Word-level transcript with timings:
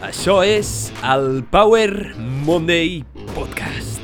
Això 0.00 0.38
és 0.40 0.88
el 1.04 1.42
Power 1.52 2.14
Monday 2.46 3.02
Podcast. 3.34 4.00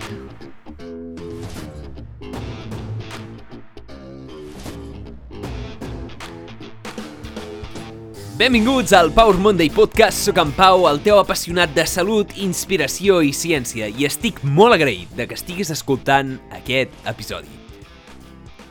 Benvinguts 8.37 8.93
al 8.93 9.09
Power 9.17 9.41
Monday 9.41 9.73
Podcast. 9.73 10.21
Soc 10.29 10.37
en 10.37 10.53
Pau, 10.53 10.85
el 10.93 11.01
teu 11.01 11.17
apassionat 11.17 11.73
de 11.73 11.89
salut, 11.89 12.37
inspiració 12.37 13.23
i 13.25 13.33
ciència, 13.33 13.89
i 13.89 14.05
estic 14.05 14.45
molt 14.45 14.77
agraït 14.77 15.17
de 15.17 15.25
que 15.25 15.41
estiguis 15.41 15.73
escoltant 15.73 16.37
aquest 16.61 16.93
episodi. 17.09 17.49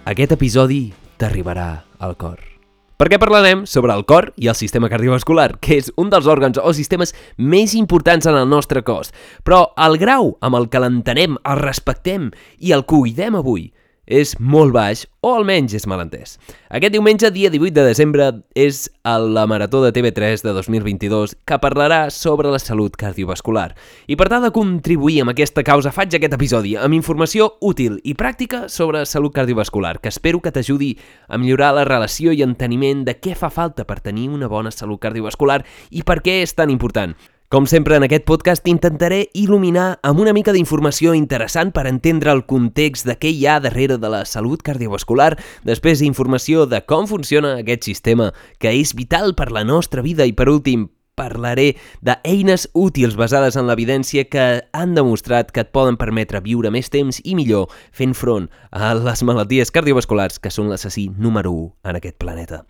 Aquest 0.05 0.37
episodi 0.37 0.83
t'arribarà 1.17 1.71
al 1.97 2.13
cor. 2.21 2.54
Perquè 2.95 3.17
parlarem 3.19 3.65
sobre 3.67 3.91
el 3.91 4.05
cor 4.07 4.29
i 4.39 4.47
el 4.47 4.55
sistema 4.55 4.87
cardiovascular, 4.87 5.57
que 5.59 5.81
és 5.81 5.89
un 5.99 6.07
dels 6.13 6.29
òrgans 6.31 6.61
o 6.61 6.71
sistemes 6.71 7.11
més 7.35 7.73
importants 7.75 8.27
en 8.29 8.37
el 8.39 8.47
nostre 8.47 8.85
cos. 8.87 9.11
Però 9.43 9.73
el 9.83 9.99
grau 9.99 10.37
amb 10.39 10.55
el 10.55 10.69
que 10.71 10.79
l'entenem, 10.79 11.35
el 11.43 11.59
respectem 11.59 12.29
i 12.63 12.71
el 12.71 12.85
cuidem 12.87 13.35
avui 13.35 13.67
és 14.05 14.35
molt 14.39 14.73
baix, 14.75 15.05
o 15.25 15.33
almenys 15.33 15.73
és 15.73 15.87
malentès. 15.89 16.35
Aquest 16.69 16.93
diumenge, 16.93 17.31
dia 17.33 17.49
18 17.49 17.73
de 17.73 17.85
desembre, 17.87 18.27
és 18.53 18.85
la 19.03 19.45
Marató 19.49 19.81
de 19.83 19.91
TV3 19.93 20.43
de 20.45 20.53
2022 20.53 21.35
que 21.45 21.59
parlarà 21.61 22.09
sobre 22.13 22.51
la 22.53 22.59
salut 22.61 22.95
cardiovascular. 22.95 23.73
I 24.07 24.15
per 24.15 24.29
tal 24.29 24.45
de 24.45 24.53
contribuir 24.53 25.21
amb 25.23 25.33
aquesta 25.33 25.65
causa, 25.65 25.93
faig 25.95 26.13
aquest 26.13 26.37
episodi 26.37 26.75
amb 26.77 26.97
informació 26.97 27.55
útil 27.65 27.99
i 28.03 28.13
pràctica 28.13 28.65
sobre 28.69 29.05
salut 29.09 29.33
cardiovascular, 29.33 29.99
que 29.99 30.13
espero 30.13 30.41
que 30.41 30.53
t'ajudi 30.53 30.95
a 31.27 31.39
millorar 31.41 31.73
la 31.75 31.85
relació 31.89 32.33
i 32.33 32.45
enteniment 32.45 33.05
de 33.05 33.17
què 33.19 33.33
fa 33.37 33.49
falta 33.49 33.85
per 33.85 34.01
tenir 34.05 34.29
una 34.29 34.49
bona 34.51 34.71
salut 34.71 35.01
cardiovascular 35.01 35.63
i 35.89 36.05
per 36.05 36.21
què 36.21 36.41
és 36.43 36.53
tan 36.53 36.69
important. 36.69 37.15
Com 37.45 37.67
sempre 37.69 37.93
en 37.93 38.01
aquest 38.01 38.23
podcast 38.25 38.65
intentaré 38.65 39.27
il·luminar 39.37 39.99
amb 40.01 40.17
una 40.23 40.31
mica 40.33 40.49
d'informació 40.55 41.11
interessant 41.13 41.69
per 41.75 41.83
entendre 41.85 42.33
el 42.33 42.41
context 42.49 43.05
de 43.05 43.13
què 43.21 43.29
hi 43.29 43.45
ha 43.45 43.59
darrere 43.61 43.99
de 44.01 44.09
la 44.09 44.23
salut 44.25 44.63
cardiovascular, 44.65 45.35
després 45.61 46.01
informació 46.01 46.65
de 46.65 46.79
com 46.89 47.05
funciona 47.05 47.59
aquest 47.59 47.85
sistema, 47.85 48.31
que 48.57 48.73
és 48.73 48.95
vital 48.97 49.35
per 49.37 49.51
la 49.53 49.61
nostra 49.61 50.01
vida 50.01 50.25
i 50.25 50.33
per 50.33 50.49
últim 50.49 50.87
parlaré 51.13 51.75
d'eines 52.01 52.65
útils 52.73 53.13
basades 53.15 53.55
en 53.61 53.69
l'evidència 53.69 54.25
que 54.25 54.65
han 54.73 54.97
demostrat 54.97 55.53
que 55.53 55.61
et 55.67 55.71
poden 55.71 56.01
permetre 56.01 56.41
viure 56.41 56.73
més 56.73 56.89
temps 56.89 57.21
i 57.23 57.37
millor 57.37 57.69
fent 57.93 58.17
front 58.17 58.49
a 58.71 58.95
les 58.97 59.21
malalties 59.21 59.69
cardiovasculars 59.69 60.41
que 60.41 60.49
són 60.49 60.73
l'assassí 60.73 61.11
número 61.13 61.53
1 61.53 61.93
en 61.93 62.01
aquest 62.01 62.17
planeta. 62.17 62.65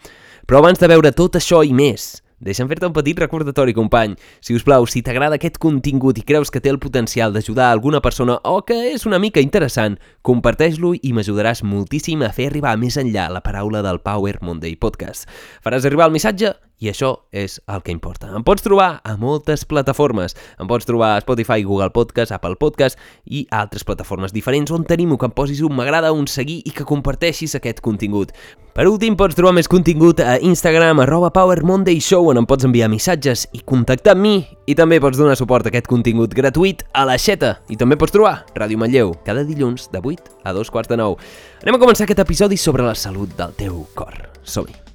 Però 0.46 0.60
abans 0.60 0.84
de 0.84 0.92
veure 0.92 1.16
tot 1.16 1.40
això 1.40 1.64
i 1.64 1.72
més, 1.72 2.25
Deixa'm 2.46 2.70
fer-te 2.70 2.86
un 2.86 2.94
petit 2.94 3.18
recordatori, 3.18 3.74
company. 3.74 4.14
Si 4.38 4.54
us 4.54 4.62
plau, 4.66 4.86
si 4.86 5.02
t'agrada 5.02 5.40
aquest 5.40 5.58
contingut 5.58 6.20
i 6.22 6.26
creus 6.28 6.52
que 6.54 6.62
té 6.62 6.70
el 6.70 6.78
potencial 6.78 7.34
d'ajudar 7.34 7.72
alguna 7.72 8.04
persona 8.06 8.38
o 8.46 8.60
que 8.68 8.78
és 8.92 9.08
una 9.10 9.18
mica 9.18 9.42
interessant, 9.42 9.98
comparteix-lo 10.22 10.94
i 11.02 11.16
m'ajudaràs 11.18 11.64
moltíssim 11.66 12.22
a 12.22 12.30
fer 12.36 12.52
arribar 12.52 12.76
més 12.78 13.00
enllà 13.02 13.32
la 13.34 13.42
paraula 13.42 13.82
del 13.82 13.98
Power 14.06 14.38
Monday 14.46 14.78
Podcast. 14.78 15.26
Faràs 15.66 15.90
arribar 15.90 16.06
el 16.06 16.14
missatge 16.14 16.54
i 16.80 16.90
això 16.92 17.12
és 17.32 17.60
el 17.72 17.84
que 17.84 17.94
importa. 17.94 18.30
Em 18.36 18.44
pots 18.44 18.66
trobar 18.66 19.00
a 19.04 19.16
moltes 19.20 19.66
plataformes. 19.66 20.36
Em 20.60 20.68
pots 20.68 20.88
trobar 20.88 21.16
a 21.16 21.22
Spotify, 21.24 21.64
Google 21.64 21.92
Podcast, 21.96 22.34
Apple 22.36 22.58
Podcast 22.60 23.00
i 23.26 23.46
altres 23.52 23.86
plataformes 23.88 24.34
diferents 24.36 24.72
on 24.76 24.86
t'animo 24.86 25.18
que 25.18 25.30
em 25.30 25.36
posis 25.36 25.64
un 25.66 25.76
m'agrada, 25.76 26.14
un 26.14 26.28
seguir 26.28 26.62
i 26.66 26.74
que 26.76 26.88
comparteixis 26.88 27.56
aquest 27.56 27.82
contingut. 27.86 28.34
Per 28.76 28.84
últim, 28.92 29.16
pots 29.16 29.38
trobar 29.38 29.54
més 29.56 29.70
contingut 29.72 30.20
a 30.20 30.34
Instagram, 30.44 31.00
arroba 31.00 31.30
Power 31.32 31.62
Monday 31.64 32.02
Show, 32.04 32.28
on 32.34 32.42
em 32.42 32.48
pots 32.50 32.68
enviar 32.68 32.90
missatges 32.92 33.46
i 33.56 33.62
contactar 33.64 34.18
amb 34.18 34.26
mi. 34.26 34.34
I 34.68 34.76
també 34.76 35.00
pots 35.00 35.16
donar 35.16 35.38
suport 35.40 35.70
a 35.70 35.72
aquest 35.72 35.88
contingut 35.88 36.36
gratuït 36.36 36.84
a 36.92 37.06
la 37.08 37.16
xeta. 37.16 37.54
I 37.72 37.80
també 37.80 37.96
pots 37.96 38.12
trobar 38.12 38.42
Ràdio 38.58 38.82
Manlleu, 38.82 39.16
cada 39.24 39.46
dilluns 39.48 39.88
de 39.94 40.04
8 40.04 40.42
a 40.44 40.52
2 40.52 40.74
quarts 40.76 40.92
de 40.92 41.00
9. 41.00 41.16
Anem 41.64 41.80
a 41.80 41.86
començar 41.86 42.04
aquest 42.04 42.26
episodi 42.26 42.60
sobre 42.60 42.84
la 42.84 43.00
salut 43.00 43.32
del 43.40 43.56
teu 43.56 43.86
cor. 43.96 44.20
Som-hi! 44.44 44.95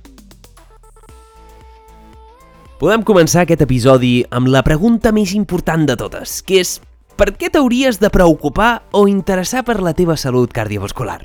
Podem 2.80 3.02
començar 3.04 3.42
aquest 3.44 3.60
episodi 3.60 4.22
amb 4.32 4.48
la 4.48 4.62
pregunta 4.64 5.10
més 5.12 5.34
important 5.36 5.82
de 5.84 5.98
totes, 6.00 6.38
que 6.40 6.62
és 6.62 6.78
per 7.12 7.26
què 7.36 7.50
t'hauries 7.52 7.98
de 8.00 8.08
preocupar 8.08 8.86
o 8.96 9.02
interessar 9.04 9.60
per 9.68 9.82
la 9.84 9.92
teva 9.98 10.16
salut 10.16 10.48
cardiovascular? 10.56 11.18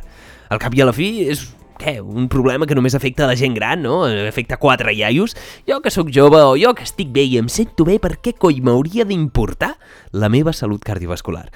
Al 0.51 0.59
cap 0.59 0.75
i 0.75 0.83
a 0.83 0.89
la 0.89 0.93
fi 0.97 1.07
és 1.31 1.45
què, 1.79 1.93
un 2.03 2.27
problema 2.27 2.67
que 2.67 2.75
només 2.75 2.99
afecta 2.99 3.29
la 3.29 3.37
gent 3.39 3.55
gran, 3.55 3.85
no? 3.87 4.01
Afecta 4.03 4.59
quatre 4.59 4.91
iaios. 4.91 5.37
Jo 5.63 5.79
que 5.79 5.95
sóc 5.95 6.11
jove 6.11 6.43
o 6.43 6.57
jo 6.59 6.75
que 6.75 6.83
estic 6.83 7.15
bé 7.15 7.23
i 7.23 7.39
em 7.39 7.47
sento 7.47 7.87
bé, 7.87 8.01
per 8.03 8.17
què 8.19 8.35
coi 8.35 8.59
m'hauria 8.59 9.07
d'importar 9.07 9.77
la 10.11 10.27
meva 10.27 10.51
salut 10.51 10.83
cardiovascular? 10.83 11.47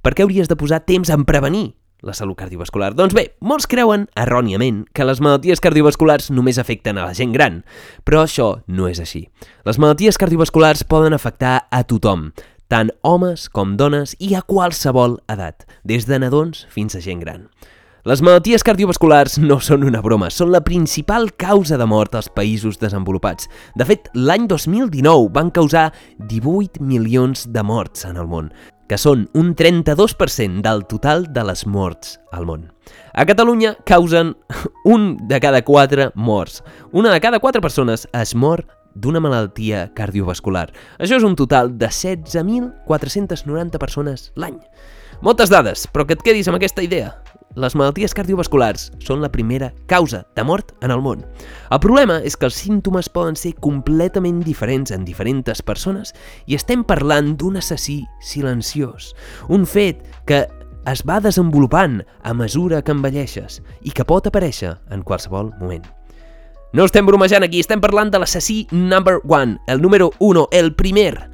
Per 0.00 0.16
què 0.16 0.24
hauries 0.24 0.48
de 0.48 0.56
posar 0.56 0.80
temps 0.88 1.12
en 1.12 1.28
prevenir 1.28 1.74
la 2.02 2.14
salut 2.14 2.36
cardiovascular? 2.38 2.92
Doncs 2.98 3.14
bé, 3.16 3.28
molts 3.40 3.68
creuen, 3.70 4.08
erròniament, 4.18 4.82
que 4.94 5.06
les 5.06 5.22
malalties 5.22 5.62
cardiovasculars 5.62 6.30
només 6.34 6.58
afecten 6.58 6.98
a 6.98 7.06
la 7.08 7.16
gent 7.16 7.34
gran, 7.34 7.62
però 8.04 8.24
això 8.26 8.48
no 8.66 8.88
és 8.90 9.00
així. 9.02 9.28
Les 9.66 9.78
malalties 9.78 10.18
cardiovasculars 10.18 10.84
poden 10.84 11.14
afectar 11.16 11.68
a 11.70 11.82
tothom, 11.86 12.30
tant 12.72 12.90
homes 13.06 13.48
com 13.52 13.76
dones 13.76 14.16
i 14.18 14.34
a 14.34 14.42
qualsevol 14.42 15.20
edat, 15.30 15.66
des 15.84 16.08
de 16.10 16.18
nadons 16.22 16.66
fins 16.72 16.98
a 16.98 17.02
gent 17.04 17.22
gran. 17.22 17.46
Les 18.02 18.18
malalties 18.18 18.64
cardiovasculars 18.66 19.36
no 19.38 19.60
són 19.62 19.84
una 19.86 20.00
broma, 20.02 20.26
són 20.26 20.48
la 20.50 20.58
principal 20.66 21.28
causa 21.38 21.76
de 21.78 21.86
mort 21.86 22.16
als 22.18 22.26
països 22.34 22.80
desenvolupats. 22.80 23.46
De 23.78 23.86
fet, 23.86 24.08
l'any 24.18 24.48
2019 24.50 25.28
van 25.30 25.52
causar 25.54 25.84
18 26.18 26.82
milions 26.82 27.46
de 27.54 27.62
morts 27.62 28.02
en 28.10 28.18
el 28.18 28.26
món, 28.26 28.50
que 28.90 28.98
són 28.98 29.28
un 29.38 29.54
32% 29.54 30.66
del 30.66 30.82
total 30.90 31.28
de 31.30 31.46
les 31.46 31.62
morts 31.62 32.18
al 32.34 32.50
món. 32.50 32.66
A 33.14 33.22
Catalunya 33.22 33.76
causen 33.86 34.34
un 34.96 35.14
de 35.30 35.38
cada 35.38 35.62
quatre 35.62 36.10
morts. 36.16 36.64
Una 36.90 37.14
de 37.14 37.22
cada 37.22 37.38
quatre 37.38 37.62
persones 37.62 38.08
es 38.10 38.34
mor 38.34 38.66
d'una 38.98 39.22
malaltia 39.22 39.92
cardiovascular. 39.94 40.72
Això 40.98 41.22
és 41.22 41.30
un 41.30 41.38
total 41.38 41.78
de 41.78 41.86
16.490 41.86 43.78
persones 43.78 44.32
l'any. 44.34 44.58
Moltes 45.22 45.54
dades, 45.54 45.86
però 45.86 46.02
que 46.02 46.18
et 46.18 46.26
quedis 46.26 46.50
amb 46.50 46.58
aquesta 46.58 46.82
idea. 46.82 47.21
Les 47.54 47.74
malalties 47.76 48.14
cardiovasculars 48.16 48.86
són 49.04 49.20
la 49.20 49.28
primera 49.32 49.72
causa 49.90 50.22
de 50.36 50.44
mort 50.46 50.72
en 50.80 50.92
el 50.94 51.02
món. 51.04 51.20
El 51.68 51.80
problema 51.84 52.16
és 52.24 52.36
que 52.36 52.48
els 52.48 52.56
símptomes 52.56 53.10
poden 53.12 53.36
ser 53.36 53.52
completament 53.60 54.40
diferents 54.46 54.94
en 54.94 55.04
diferents 55.04 55.60
persones 55.60 56.14
i 56.46 56.56
estem 56.56 56.84
parlant 56.84 57.34
d'un 57.36 57.60
assassí 57.60 58.00
silenciós, 58.24 59.12
un 59.52 59.66
fet 59.68 60.00
que 60.24 60.46
es 60.88 61.02
va 61.06 61.20
desenvolupant 61.20 62.00
a 62.24 62.32
mesura 62.34 62.80
que 62.82 62.94
envelleixes 62.94 63.60
i 63.82 63.92
que 63.92 64.06
pot 64.08 64.26
aparèixer 64.26 64.72
en 64.90 65.04
qualsevol 65.04 65.52
moment. 65.60 65.84
No 66.72 66.86
estem 66.88 67.04
bromejant 67.04 67.44
aquí, 67.44 67.60
estem 67.60 67.82
parlant 67.84 68.10
de 68.10 68.22
l'assassí 68.22 68.62
number 68.72 69.20
one, 69.28 69.58
el 69.68 69.82
número 69.84 70.08
1, 70.18 70.48
el 70.56 70.72
primer, 70.74 71.28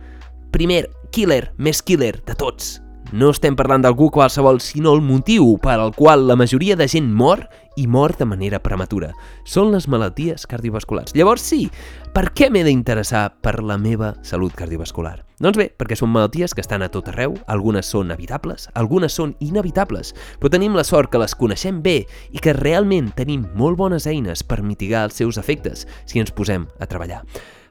primer 0.50 0.88
killer 1.14 1.52
més 1.56 1.78
killer 1.80 2.16
de 2.26 2.34
tots, 2.34 2.80
no 3.12 3.30
estem 3.32 3.56
parlant 3.56 3.80
d'algú 3.84 4.10
qualsevol, 4.12 4.60
sinó 4.60 4.92
el 4.92 5.00
motiu 5.00 5.54
per 5.62 5.78
al 5.78 5.94
qual 5.96 6.26
la 6.28 6.36
majoria 6.36 6.76
de 6.76 6.88
gent 6.88 7.08
mor 7.08 7.46
i 7.78 7.86
mor 7.86 8.16
de 8.18 8.26
manera 8.26 8.58
prematura. 8.60 9.12
Són 9.48 9.70
les 9.72 9.86
malalties 9.88 10.44
cardiovasculars. 10.50 11.14
Llavors 11.16 11.46
sí, 11.46 11.68
per 12.12 12.26
què 12.36 12.50
m'he 12.50 12.64
d'interessar 12.66 13.38
per 13.40 13.62
la 13.62 13.78
meva 13.78 14.12
salut 14.26 14.52
cardiovascular? 14.58 15.22
Doncs 15.40 15.56
bé, 15.56 15.68
perquè 15.70 15.96
són 15.96 16.12
malalties 16.12 16.52
que 16.52 16.64
estan 16.64 16.82
a 16.82 16.90
tot 16.92 17.08
arreu, 17.08 17.36
algunes 17.46 17.88
són 17.88 18.10
evitables, 18.12 18.68
algunes 18.74 19.14
són 19.14 19.36
inevitables, 19.40 20.12
però 20.40 20.52
tenim 20.52 20.76
la 20.76 20.84
sort 20.84 21.12
que 21.12 21.22
les 21.22 21.36
coneixem 21.38 21.80
bé 21.80 22.02
i 22.32 22.42
que 22.42 22.56
realment 22.58 23.12
tenim 23.16 23.46
molt 23.56 23.78
bones 23.78 24.08
eines 24.10 24.42
per 24.42 24.60
mitigar 24.60 25.06
els 25.08 25.16
seus 25.22 25.38
efectes 25.40 25.86
si 26.04 26.20
ens 26.20 26.34
posem 26.34 26.66
a 26.80 26.90
treballar. 26.90 27.22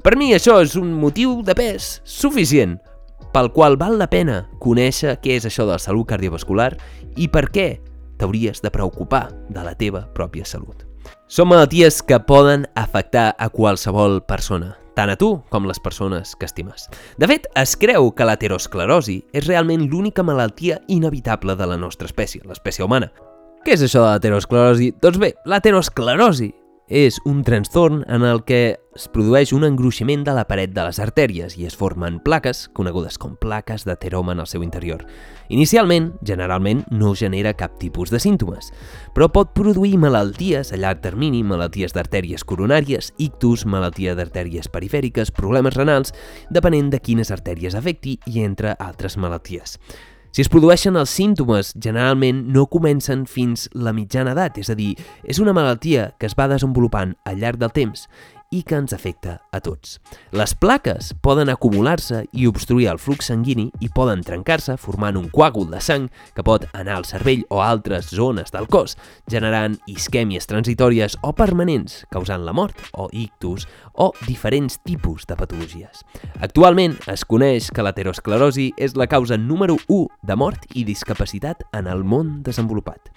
Per 0.01 0.15
mi 0.15 0.31
això 0.33 0.61
és 0.63 0.77
un 0.79 0.93
motiu 0.95 1.41
de 1.43 1.53
pes 1.57 1.97
suficient 2.07 2.77
pel 3.33 3.51
qual 3.53 3.77
val 3.77 3.97
la 3.99 4.09
pena 4.11 4.43
conèixer 4.63 5.17
què 5.23 5.37
és 5.37 5.45
això 5.47 5.65
de 5.67 5.75
la 5.75 5.81
salut 5.81 6.07
cardiovascular 6.09 6.73
i 7.17 7.29
per 7.31 7.47
què 7.53 7.67
t'hauries 8.17 8.61
de 8.63 8.71
preocupar 8.73 9.27
de 9.49 9.63
la 9.63 9.75
teva 9.77 10.07
pròpia 10.15 10.45
salut. 10.45 10.83
Són 11.27 11.49
malalties 11.51 12.01
que 12.03 12.19
poden 12.23 12.65
afectar 12.75 13.33
a 13.37 13.49
qualsevol 13.51 14.21
persona, 14.27 14.73
tant 14.95 15.11
a 15.11 15.17
tu 15.19 15.35
com 15.53 15.67
les 15.69 15.79
persones 15.79 16.33
que 16.35 16.47
estimes. 16.47 16.87
De 17.19 17.27
fet, 17.29 17.47
es 17.55 17.75
creu 17.79 18.11
que 18.15 18.27
l'aterosclerosi 18.27 19.21
és 19.35 19.47
realment 19.47 19.87
l'única 19.91 20.23
malaltia 20.23 20.81
inevitable 20.87 21.55
de 21.55 21.67
la 21.69 21.77
nostra 21.77 22.09
espècie, 22.09 22.43
l'espècie 22.47 22.85
humana. 22.85 23.11
Què 23.63 23.75
és 23.75 23.83
això 23.83 24.05
de 24.05 24.13
l'aterosclerosi? 24.13 24.93
Doncs 25.03 25.19
bé, 25.21 25.33
l'aterosclerosi 25.45 26.53
és 26.87 27.19
un 27.25 27.43
trastorn 27.43 28.05
en 28.07 28.23
el 28.23 28.45
que 28.47 28.79
es 28.95 29.05
produeix 29.11 29.51
un 29.53 29.65
engruiximent 29.67 30.23
de 30.25 30.33
la 30.33 30.45
paret 30.47 30.71
de 30.73 30.85
les 30.87 30.99
artèries 31.03 31.57
i 31.59 31.67
es 31.67 31.75
formen 31.77 32.21
plaques, 32.23 32.65
conegudes 32.73 33.19
com 33.19 33.35
plaques 33.37 33.83
d'ateroma 33.85 34.33
en 34.33 34.41
el 34.41 34.47
seu 34.47 34.63
interior. 34.63 35.03
Inicialment, 35.53 36.13
generalment, 36.23 36.85
no 36.89 37.13
genera 37.13 37.53
cap 37.59 37.77
tipus 37.77 38.09
de 38.09 38.21
símptomes, 38.23 38.71
però 39.13 39.27
pot 39.29 39.53
produir 39.53 39.99
malalties 39.99 40.71
a 40.71 40.79
llarg 40.79 41.03
termini, 41.03 41.43
malalties 41.43 41.93
d'artèries 41.93 42.47
coronàries, 42.47 43.11
ictus, 43.17 43.67
malaltia 43.67 44.15
d'artèries 44.15 44.71
perifèriques, 44.71 45.31
problemes 45.35 45.75
renals, 45.75 46.15
depenent 46.49 46.89
de 46.89 47.03
quines 47.03 47.31
artèries 47.35 47.75
afecti 47.75 48.17
i 48.25 48.45
entre 48.47 48.77
altres 48.79 49.19
malalties. 49.19 49.77
Si 50.31 50.43
es 50.43 50.49
produeixen 50.51 50.99
els 50.99 51.13
símptomes, 51.13 51.73
generalment 51.81 52.43
no 52.53 52.67
comencen 52.69 53.25
fins 53.29 53.67
la 53.73 53.93
mitjana 53.95 54.35
edat, 54.35 54.59
és 54.61 54.69
a 54.69 54.75
dir, 54.77 54.93
és 55.23 55.39
una 55.41 55.55
malaltia 55.55 56.11
que 56.19 56.27
es 56.29 56.35
va 56.37 56.49
desenvolupant 56.51 57.15
al 57.25 57.39
llarg 57.41 57.61
del 57.61 57.73
temps 57.73 58.07
i 58.49 58.61
que 58.63 58.77
ens 58.79 58.93
afecta 58.95 59.37
a 59.51 59.59
tots. 59.63 59.97
Les 60.31 60.53
plaques 60.55 61.11
poden 61.23 61.49
acumular-se 61.51 62.23
i 62.31 62.47
obstruir 62.47 62.87
el 62.91 62.99
flux 63.01 63.27
sanguini 63.31 63.67
i 63.83 63.89
poden 63.93 64.23
trencar-se 64.23 64.77
formant 64.79 65.17
un 65.19 65.27
coàgul 65.33 65.67
de 65.71 65.81
sang 65.83 66.07
que 66.35 66.45
pot 66.47 66.67
anar 66.71 66.97
al 66.97 67.07
cervell 67.09 67.43
o 67.49 67.59
a 67.61 67.67
altres 67.69 68.11
zones 68.15 68.53
del 68.55 68.69
cos, 68.71 68.95
generant 69.27 69.77
isquèmies 69.91 70.47
transitòries 70.47 71.17
o 71.23 71.33
permanents, 71.35 72.03
causant 72.13 72.45
la 72.47 72.55
mort 72.55 72.79
o 72.93 73.09
ictus 73.11 73.67
o 73.93 74.11
diferents 74.27 74.79
tipus 74.85 75.27
de 75.27 75.35
patologies. 75.35 76.05
Actualment 76.39 76.95
es 77.11 77.25
coneix 77.27 77.71
que 77.73 77.83
l'aterosclerosi 77.83 78.71
és 78.77 78.95
la 78.95 79.09
causa 79.11 79.37
número 79.37 79.75
1 79.87 80.07
de 80.23 80.39
mort 80.39 80.71
i 80.75 80.87
discapacitat 80.87 81.67
en 81.75 81.91
el 81.91 82.07
món 82.07 82.41
desenvolupat. 82.47 83.11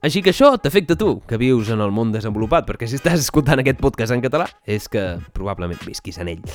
Així 0.00 0.22
que 0.24 0.32
això 0.32 0.54
t'afecta 0.56 0.96
tu, 0.96 1.18
que 1.28 1.36
vius 1.36 1.68
en 1.74 1.82
el 1.84 1.90
món 1.92 2.12
desenvolupat, 2.14 2.64
perquè 2.64 2.86
si 2.88 2.96
estàs 2.96 3.20
escoltant 3.20 3.60
aquest 3.60 3.82
podcast 3.82 4.14
en 4.14 4.22
català, 4.24 4.46
és 4.64 4.88
que 4.88 5.02
probablement 5.36 5.82
visquis 5.84 6.16
en 6.22 6.30
ell. 6.32 6.46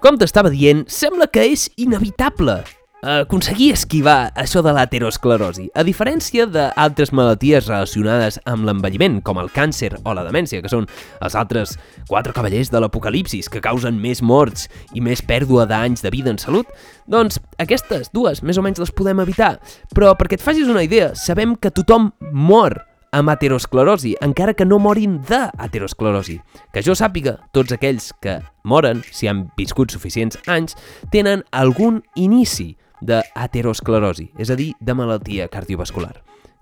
Com 0.00 0.16
t'estava 0.16 0.48
dient, 0.52 0.86
sembla 0.88 1.28
que 1.28 1.44
és 1.52 1.66
inevitable 1.76 2.62
aconseguir 3.04 3.72
esquivar 3.74 4.32
això 4.40 4.62
de 4.64 4.72
l'aterosclerosi, 4.72 5.66
a 5.76 5.84
diferència 5.84 6.46
d'altres 6.48 7.12
malalties 7.12 7.66
relacionades 7.68 8.38
amb 8.48 8.64
l'envelliment, 8.64 9.18
com 9.24 9.38
el 9.42 9.50
càncer 9.52 9.92
o 10.00 10.14
la 10.16 10.24
demència, 10.24 10.62
que 10.64 10.72
són 10.72 10.86
els 11.20 11.36
altres 11.36 11.76
quatre 12.08 12.32
cavallers 12.32 12.72
de 12.72 12.80
l'apocalipsis 12.80 13.50
que 13.52 13.62
causen 13.64 14.00
més 14.00 14.22
morts 14.24 14.70
i 14.96 15.04
més 15.04 15.20
pèrdua 15.20 15.66
d'anys 15.68 16.04
de 16.04 16.12
vida 16.14 16.32
en 16.32 16.40
salut, 16.40 16.70
doncs 17.04 17.36
aquestes 17.60 18.08
dues 18.14 18.40
més 18.42 18.56
o 18.56 18.64
menys 18.64 18.80
les 18.80 18.94
podem 18.96 19.20
evitar. 19.20 19.58
Però 19.92 20.14
perquè 20.16 20.38
et 20.38 20.44
facis 20.44 20.70
una 20.72 20.84
idea, 20.86 21.12
sabem 21.14 21.58
que 21.60 21.74
tothom 21.74 22.08
mor 22.32 22.80
amb 23.14 23.30
aterosclerosi, 23.30 24.16
encara 24.24 24.56
que 24.56 24.64
no 24.66 24.80
morin 24.82 25.20
d'aterosclerosi. 25.28 26.40
Que 26.72 26.82
jo 26.82 26.96
sàpiga, 26.98 27.36
tots 27.54 27.76
aquells 27.76 28.10
que 28.24 28.40
moren, 28.66 29.04
si 29.12 29.28
han 29.30 29.44
viscut 29.58 29.92
suficients 29.94 30.40
anys, 30.50 30.74
tenen 31.12 31.44
algun 31.52 32.00
inici 32.16 32.72
d'aterosclerosi, 33.00 34.30
és 34.38 34.50
a 34.50 34.58
dir, 34.58 34.72
de 34.80 34.94
malaltia 34.94 35.48
cardiovascular. 35.48 36.14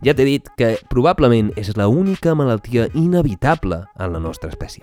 Ja 0.02 0.16
t'he 0.18 0.24
dit 0.26 0.48
que 0.58 0.74
probablement 0.90 1.52
és 1.54 1.76
la 1.78 1.86
única 1.86 2.34
malaltia 2.34 2.88
inevitable 2.98 3.84
en 4.02 4.10
la 4.12 4.18
nostra 4.18 4.50
espècie. 4.50 4.82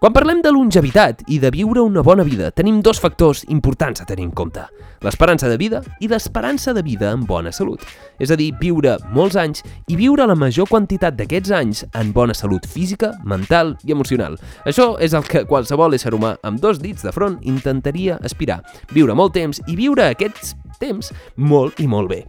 Quan 0.00 0.12
parlem 0.12 0.40
de 0.44 0.50
longevitat 0.52 1.20
i 1.32 1.36
de 1.40 1.50
viure 1.52 1.80
una 1.84 2.02
bona 2.04 2.24
vida, 2.24 2.50
tenim 2.50 2.80
dos 2.84 2.98
factors 3.00 3.44
importants 3.52 4.00
a 4.00 4.06
tenir 4.08 4.24
en 4.24 4.32
compte. 4.32 4.64
L'esperança 5.04 5.48
de 5.48 5.58
vida 5.60 5.82
i 6.00 6.08
l'esperança 6.08 6.72
de 6.72 6.82
vida 6.84 7.12
en 7.12 7.26
bona 7.28 7.52
salut. 7.52 7.80
És 8.18 8.32
a 8.32 8.36
dir, 8.40 8.50
viure 8.60 8.96
molts 9.12 9.36
anys 9.36 9.60
i 9.88 9.96
viure 10.00 10.26
la 10.28 10.36
major 10.36 10.68
quantitat 10.68 11.16
d'aquests 11.16 11.52
anys 11.52 11.84
en 11.92 12.12
bona 12.16 12.32
salut 12.36 12.64
física, 12.64 13.12
mental 13.24 13.76
i 13.84 13.92
emocional. 13.92 14.40
Això 14.64 14.94
és 15.00 15.12
el 15.12 15.28
que 15.28 15.44
qualsevol 15.48 15.96
ésser 15.96 16.12
humà 16.16 16.38
amb 16.42 16.60
dos 16.60 16.80
dits 16.80 17.04
de 17.04 17.12
front 17.12 17.36
intentaria 17.44 18.16
aspirar. 18.24 18.62
Viure 18.92 19.16
molt 19.16 19.36
temps 19.36 19.60
i 19.68 19.76
viure 19.76 20.08
aquests 20.08 20.56
temps 20.80 21.12
molt 21.36 21.80
i 21.80 21.88
molt 21.90 22.10
bé. 22.10 22.22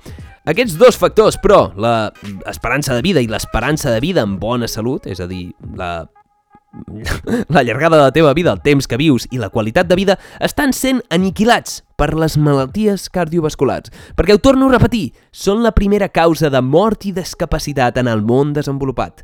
Aquests 0.46 0.78
dos 0.78 0.98
factors, 1.02 1.40
però, 1.42 1.72
l'esperança 1.76 2.94
de 2.94 3.02
vida 3.06 3.24
i 3.24 3.30
l'esperança 3.32 3.94
de 3.94 4.04
vida 4.04 4.26
amb 4.26 4.38
bona 4.42 4.70
salut, 4.70 5.08
és 5.10 5.22
a 5.24 5.30
dir, 5.30 5.48
la 5.76 6.06
la 7.48 7.64
llargada 7.64 7.98
de 7.98 8.04
la 8.04 8.12
teva 8.12 8.34
vida, 8.34 8.52
el 8.52 8.62
temps 8.62 8.88
que 8.88 8.98
vius 8.98 9.28
i 9.32 9.40
la 9.40 9.50
qualitat 9.50 9.88
de 9.88 9.96
vida 9.96 10.18
estan 10.44 10.74
sent 10.74 11.02
aniquilats 11.14 11.82
per 11.96 12.12
les 12.18 12.36
malalties 12.38 13.08
cardiovasculars. 13.14 13.92
Perquè 14.18 14.36
ho 14.36 14.42
torno 14.44 14.68
a 14.68 14.76
repetir, 14.76 15.14
són 15.32 15.64
la 15.64 15.74
primera 15.76 16.10
causa 16.10 16.52
de 16.52 16.62
mort 16.62 17.08
i 17.08 17.14
discapacitat 17.16 18.00
en 18.02 18.10
el 18.12 18.24
món 18.26 18.54
desenvolupat. 18.56 19.24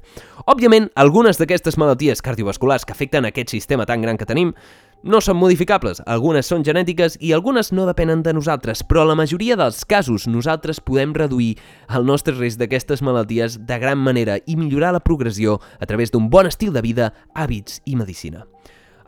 Òbviament, 0.49 0.89
algunes 0.95 1.37
d'aquestes 1.37 1.77
malalties 1.77 2.23
cardiovasculars 2.23 2.85
que 2.85 2.95
afecten 2.95 3.27
aquest 3.27 3.51
sistema 3.53 3.85
tan 3.85 4.01
gran 4.01 4.17
que 4.17 4.29
tenim 4.29 4.55
no 5.03 5.21
són 5.21 5.39
modificables, 5.39 6.01
algunes 6.05 6.49
són 6.51 6.65
genètiques 6.65 7.17
i 7.19 7.33
algunes 7.33 7.71
no 7.73 7.87
depenen 7.89 8.21
de 8.21 8.33
nosaltres, 8.37 8.83
però 8.85 9.05
la 9.07 9.17
majoria 9.17 9.57
dels 9.57 9.83
casos 9.85 10.27
nosaltres 10.29 10.81
podem 10.83 11.15
reduir 11.17 11.55
el 11.89 12.05
nostre 12.05 12.35
risc 12.37 12.61
d'aquestes 12.61 13.01
malalties 13.01 13.57
de 13.65 13.79
gran 13.81 13.97
manera 13.97 14.37
i 14.45 14.55
millorar 14.55 14.93
la 14.93 15.03
progressió 15.03 15.59
a 15.79 15.89
través 15.89 16.13
d'un 16.13 16.29
bon 16.29 16.49
estil 16.49 16.73
de 16.73 16.85
vida, 16.85 17.13
hàbits 17.33 17.81
i 17.85 17.97
medicina. 17.97 18.45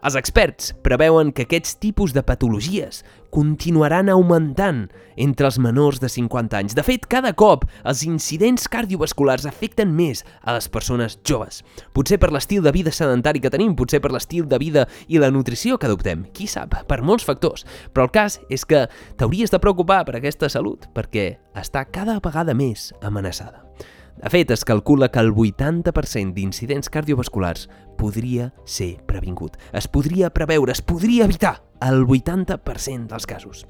Els 0.04 0.18
experts 0.20 0.74
preveuen 0.84 1.30
que 1.32 1.46
aquests 1.46 1.78
tipus 1.80 2.12
de 2.12 2.26
patologies 2.28 3.06
continuaran 3.32 4.10
augmentant 4.12 4.90
entre 5.16 5.48
els 5.48 5.56
menors 5.64 6.02
de 6.04 6.10
50 6.12 6.60
anys. 6.60 6.76
De 6.76 6.84
fet, 6.84 7.08
cada 7.08 7.32
cop 7.40 7.64
els 7.88 8.02
incidents 8.04 8.68
cardiovasculars 8.68 9.48
afecten 9.48 9.94
més 9.96 10.26
a 10.44 10.58
les 10.58 10.68
persones 10.68 11.16
joves. 11.24 11.62
Potser 11.96 12.20
per 12.20 12.34
l'estil 12.36 12.66
de 12.68 12.76
vida 12.76 12.92
sedentari 12.92 13.40
que 13.40 13.54
tenim, 13.54 13.78
potser 13.80 14.02
per 14.04 14.12
l'estil 14.12 14.44
de 14.44 14.60
vida 14.60 14.86
i 15.08 15.24
la 15.24 15.32
nutrició 15.32 15.80
que 15.80 15.88
adoptem. 15.88 16.28
Qui 16.36 16.52
sap, 16.52 16.76
per 16.84 17.00
molts 17.00 17.24
factors. 17.24 17.64
Però 17.96 18.10
el 18.10 18.12
cas 18.12 18.42
és 18.52 18.68
que 18.68 18.90
t'hauries 19.16 19.56
de 19.56 19.64
preocupar 19.64 20.04
per 20.04 20.20
aquesta 20.20 20.52
salut, 20.52 20.90
perquè 20.92 21.30
està 21.56 21.88
cada 21.88 22.20
vegada 22.20 22.52
més 22.52 22.92
amenaçada. 23.00 23.64
De 24.22 24.30
fet, 24.30 24.52
es 24.52 24.64
calcula 24.66 25.10
que 25.12 25.20
el 25.20 25.34
80% 25.34 26.34
d'incidents 26.36 26.90
cardiovasculars 26.94 27.68
podria 27.98 28.52
ser 28.66 28.98
previngut. 29.10 29.58
Es 29.74 29.88
podria 29.88 30.30
preveure, 30.34 30.72
es 30.72 30.82
podria 30.82 31.26
evitar 31.26 31.58
el 31.82 32.06
80% 32.06 33.10
dels 33.12 33.28
casos. 33.28 33.66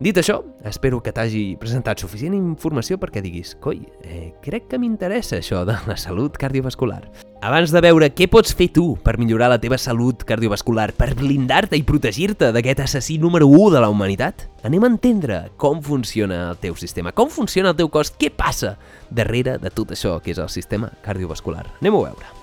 Dit 0.00 0.16
això, 0.16 0.38
espero 0.64 1.02
que 1.04 1.12
t'hagi 1.12 1.58
presentat 1.60 2.00
suficient 2.00 2.32
informació 2.32 2.96
perquè 2.96 3.20
diguis 3.20 3.50
«Coi, 3.60 3.82
eh, 4.00 4.30
crec 4.40 4.70
que 4.70 4.78
m'interessa 4.80 5.36
això 5.36 5.66
de 5.68 5.76
la 5.84 5.96
salut 6.00 6.38
cardiovascular». 6.40 7.02
Abans 7.44 7.68
de 7.72 7.82
veure 7.84 8.08
què 8.16 8.24
pots 8.32 8.56
fer 8.56 8.70
tu 8.72 8.96
per 9.04 9.18
millorar 9.20 9.50
la 9.52 9.60
teva 9.60 9.76
salut 9.76 10.24
cardiovascular, 10.24 10.94
per 10.96 11.12
blindar-te 11.20 11.76
i 11.76 11.84
protegir-te 11.84 12.48
d'aquest 12.48 12.80
assassí 12.86 13.18
número 13.20 13.48
1 13.48 13.76
de 13.76 13.84
la 13.84 13.92
humanitat, 13.92 14.48
anem 14.64 14.88
a 14.88 14.92
entendre 14.94 15.40
com 15.60 15.84
funciona 15.84 16.46
el 16.48 16.60
teu 16.64 16.80
sistema, 16.80 17.12
com 17.12 17.28
funciona 17.28 17.74
el 17.74 17.76
teu 17.76 17.92
cos, 17.92 18.16
què 18.16 18.32
passa 18.32 18.78
darrere 19.10 19.58
de 19.60 19.68
tot 19.68 19.92
això 19.92 20.16
que 20.24 20.32
és 20.32 20.40
el 20.40 20.48
sistema 20.48 20.94
cardiovascular. 21.04 21.66
Anem 21.82 22.00
a 22.00 22.06
veure. 22.08 22.39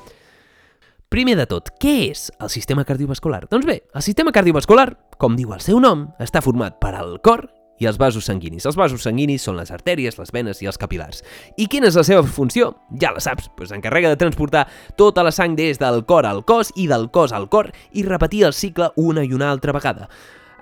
Primer 1.07 1.38
de 1.39 1.45
tot, 1.48 1.69
què 1.80 2.09
és 2.09 2.25
el 2.44 2.50
sistema 2.51 2.83
cardiovascular? 2.83 3.45
Doncs 3.48 3.63
bé, 3.63 3.77
el 3.95 4.04
sistema 4.04 4.33
cardiovascular 4.36 4.89
com 5.15 5.38
diu 5.39 5.54
el 5.56 5.62
seu 5.63 5.80
nom, 5.80 6.01
està 6.19 6.42
format 6.44 6.75
per 6.81 6.92
al 7.00 7.13
cor 7.24 7.45
i 7.80 7.88
els 7.88 7.95
vasos 8.02 8.28
sanguinis. 8.28 8.66
Els 8.68 8.76
vasos 8.76 9.06
sanguinis 9.07 9.45
són 9.47 9.56
les 9.56 9.71
artèries, 9.71 10.18
les 10.19 10.33
venes 10.35 10.59
i 10.59 10.68
els 10.68 10.76
capilars. 10.81 11.23
I 11.56 11.69
quina 11.71 11.87
és 11.87 11.95
la 11.95 12.04
seva 12.04 12.26
funció? 12.28 12.73
Ja 12.99 13.14
la 13.16 13.23
saps, 13.23 13.47
pues 13.56 13.71
encarrega 13.71 14.11
de 14.11 14.19
transportar 14.19 14.66
tota 14.99 15.23
la 15.23 15.31
sang 15.31 15.56
des 15.56 15.80
del 15.80 16.04
cor 16.09 16.28
al 16.28 16.44
cos 16.44 16.73
i 16.76 16.90
del 16.92 17.07
cos 17.07 17.31
al 17.31 17.47
cor 17.47 17.71
i 17.95 18.04
repetir 18.04 18.44
el 18.44 18.57
cicle 18.57 18.92
una 18.99 19.23
i 19.23 19.31
una 19.31 19.47
altra 19.54 19.71
vegada. 19.71 20.09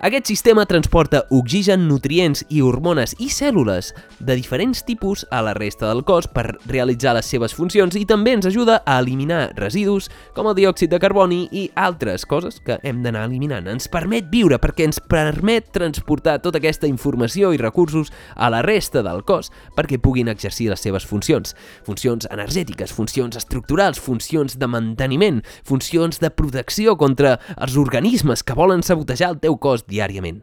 Aquest 0.04 0.26
sistema 0.26 0.66
transporta 0.68 1.22
oxigen, 1.32 1.86
nutrients 1.88 2.42
i 2.52 2.58
hormones 2.60 3.14
i 3.16 3.30
cèl·lules 3.32 3.94
de 4.20 4.34
diferents 4.36 4.82
tipus 4.84 5.22
a 5.32 5.38
la 5.40 5.54
resta 5.56 5.88
del 5.88 6.02
cos 6.04 6.26
per 6.28 6.58
realitzar 6.68 7.14
les 7.16 7.24
seves 7.32 7.54
funcions 7.56 7.96
i 7.96 8.02
també 8.04 8.34
ens 8.36 8.44
ajuda 8.44 8.82
a 8.84 8.98
eliminar 9.00 9.54
residus 9.56 10.10
com 10.36 10.50
el 10.50 10.56
diòxid 10.58 10.92
de 10.92 11.00
carboni 11.00 11.38
i 11.48 11.62
altres 11.80 12.26
coses 12.28 12.60
que 12.60 12.76
hem 12.84 13.00
d'anar 13.06 13.22
eliminant. 13.30 13.70
Ens 13.72 13.88
permet 13.88 14.28
viure 14.28 14.58
perquè 14.60 14.84
ens 14.84 15.00
permet 15.00 15.72
transportar 15.72 16.42
tota 16.44 16.60
aquesta 16.60 16.92
informació 16.92 17.54
i 17.56 17.62
recursos 17.62 18.12
a 18.36 18.52
la 18.52 18.60
resta 18.60 19.00
del 19.00 19.24
cos 19.24 19.48
perquè 19.78 19.96
puguin 19.96 20.28
exercir 20.28 20.68
les 20.74 20.84
seves 20.84 21.08
funcions. 21.08 21.56
Funcions 21.88 22.28
energètiques, 22.28 22.92
funcions 22.92 23.40
estructurals, 23.40 24.04
funcions 24.04 24.60
de 24.60 24.68
manteniment, 24.68 25.40
funcions 25.64 26.20
de 26.20 26.28
protecció 26.28 26.98
contra 27.00 27.38
els 27.56 27.80
organismes 27.80 28.44
que 28.44 28.60
volen 28.60 28.84
sabotejar 28.84 29.32
el 29.32 29.40
teu 29.40 29.56
cos 29.56 29.85
diàriament. 29.90 30.42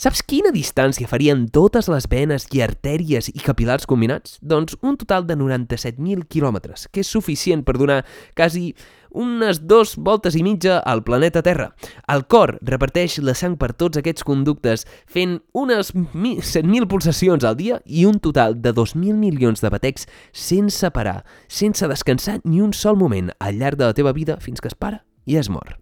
Saps 0.00 0.22
quina 0.24 0.48
distància 0.54 1.08
farien 1.10 1.42
totes 1.52 1.90
les 1.92 2.06
venes 2.08 2.46
i 2.56 2.62
artèries 2.64 3.28
i 3.34 3.42
capilars 3.44 3.84
combinats? 3.84 4.38
Doncs 4.40 4.78
un 4.80 4.96
total 4.96 5.26
de 5.28 5.36
97.000 5.36 6.24
quilòmetres, 6.24 6.86
que 6.88 7.04
és 7.04 7.10
suficient 7.12 7.66
per 7.66 7.76
donar 7.76 7.98
quasi 8.32 8.70
unes 9.10 9.60
dues 9.60 9.96
voltes 9.98 10.36
i 10.38 10.42
mitja 10.46 10.78
al 10.78 11.02
planeta 11.04 11.42
Terra. 11.44 11.74
El 12.08 12.24
cor 12.30 12.54
reparteix 12.62 13.18
la 13.20 13.34
sang 13.36 13.58
per 13.60 13.72
tots 13.74 14.00
aquests 14.00 14.24
conductes 14.24 14.86
fent 15.10 15.40
unes 15.52 15.92
7.000 15.92 16.88
pulsacions 16.88 17.44
al 17.44 17.58
dia 17.58 17.80
i 17.84 18.06
un 18.08 18.20
total 18.22 18.56
de 18.62 18.72
2.000 18.72 19.18
milions 19.18 19.60
de 19.60 19.68
batecs 19.68 20.08
sense 20.32 20.94
parar, 20.94 21.24
sense 21.48 21.88
descansar 21.90 22.40
ni 22.44 22.62
un 22.64 22.72
sol 22.72 22.96
moment 22.96 23.34
al 23.38 23.60
llarg 23.60 23.76
de 23.76 23.90
la 23.90 23.96
teva 24.00 24.16
vida 24.16 24.40
fins 24.40 24.60
que 24.62 24.72
es 24.72 24.78
para 24.78 25.04
i 25.26 25.36
es 25.36 25.50
mor. 25.50 25.76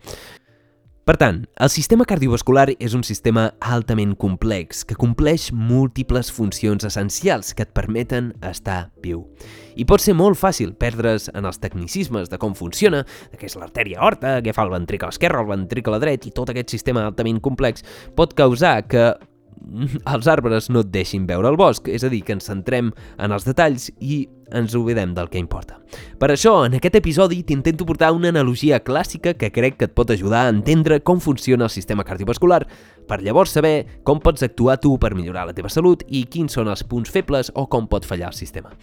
Per 1.09 1.17
tant, 1.17 1.39
el 1.57 1.71
sistema 1.73 2.05
cardiovascular 2.05 2.67
és 2.85 2.93
un 2.93 3.01
sistema 3.01 3.47
altament 3.65 4.11
complex 4.21 4.83
que 4.85 4.97
compleix 5.01 5.47
múltiples 5.57 6.29
funcions 6.37 6.85
essencials 6.85 7.55
que 7.57 7.65
et 7.65 7.73
permeten 7.73 8.35
estar 8.45 8.91
viu. 9.01 9.23
I 9.81 9.87
pot 9.89 10.05
ser 10.05 10.13
molt 10.19 10.37
fàcil 10.37 10.75
perdre's 10.77 11.31
en 11.33 11.49
els 11.49 11.63
tecnicismes 11.63 12.29
de 12.29 12.37
com 12.37 12.53
funciona, 12.53 13.07
de 13.33 13.41
què 13.41 13.49
és 13.49 13.57
l'artèria 13.57 14.05
horta, 14.05 14.35
què 14.45 14.53
fa 14.53 14.69
el 14.69 14.75
ventricle 14.77 15.09
esquerre, 15.09 15.41
el 15.41 15.49
ventricle 15.49 15.97
dret 16.05 16.29
i 16.29 16.35
tot 16.37 16.53
aquest 16.53 16.77
sistema 16.77 17.07
altament 17.09 17.41
complex 17.41 17.89
pot 18.13 18.37
causar 18.37 18.83
que 18.85 19.09
els 20.13 20.29
arbres 20.29 20.69
no 20.69 20.85
et 20.85 20.93
deixin 20.93 21.25
veure 21.25 21.49
el 21.49 21.57
bosc, 21.57 21.89
és 21.89 22.05
a 22.05 22.13
dir, 22.13 22.21
que 22.21 22.37
ens 22.37 22.53
centrem 22.53 22.93
en 23.17 23.33
els 23.33 23.49
detalls 23.49 23.89
i 23.99 24.27
ens 24.53 24.75
oblidem 24.75 25.15
del 25.15 25.29
que 25.33 25.41
importa. 25.41 25.79
Per 26.19 26.31
això, 26.33 26.55
en 26.67 26.77
aquest 26.79 26.99
episodi 27.01 27.43
t'intento 27.47 27.87
portar 27.89 28.13
una 28.13 28.31
analogia 28.33 28.83
clàssica 28.85 29.35
que 29.39 29.53
crec 29.55 29.79
que 29.79 29.89
et 29.89 29.97
pot 29.97 30.11
ajudar 30.11 30.47
a 30.47 30.53
entendre 30.53 31.01
com 31.01 31.21
funciona 31.21 31.69
el 31.69 31.75
sistema 31.75 32.05
cardiovascular, 32.05 32.65
per 33.09 33.23
llavors 33.23 33.57
saber 33.57 34.01
com 34.05 34.21
pots 34.21 34.45
actuar 34.45 34.79
tu 34.81 34.99
per 34.99 35.15
millorar 35.15 35.47
la 35.49 35.57
teva 35.57 35.73
salut 35.73 36.05
i 36.09 36.27
quins 36.29 36.59
són 36.59 36.69
els 36.69 36.85
punts 36.85 37.11
febles 37.11 37.53
o 37.55 37.69
com 37.69 37.89
pot 37.89 38.09
fallar 38.09 38.33
el 38.33 38.39
sistema. 38.39 38.75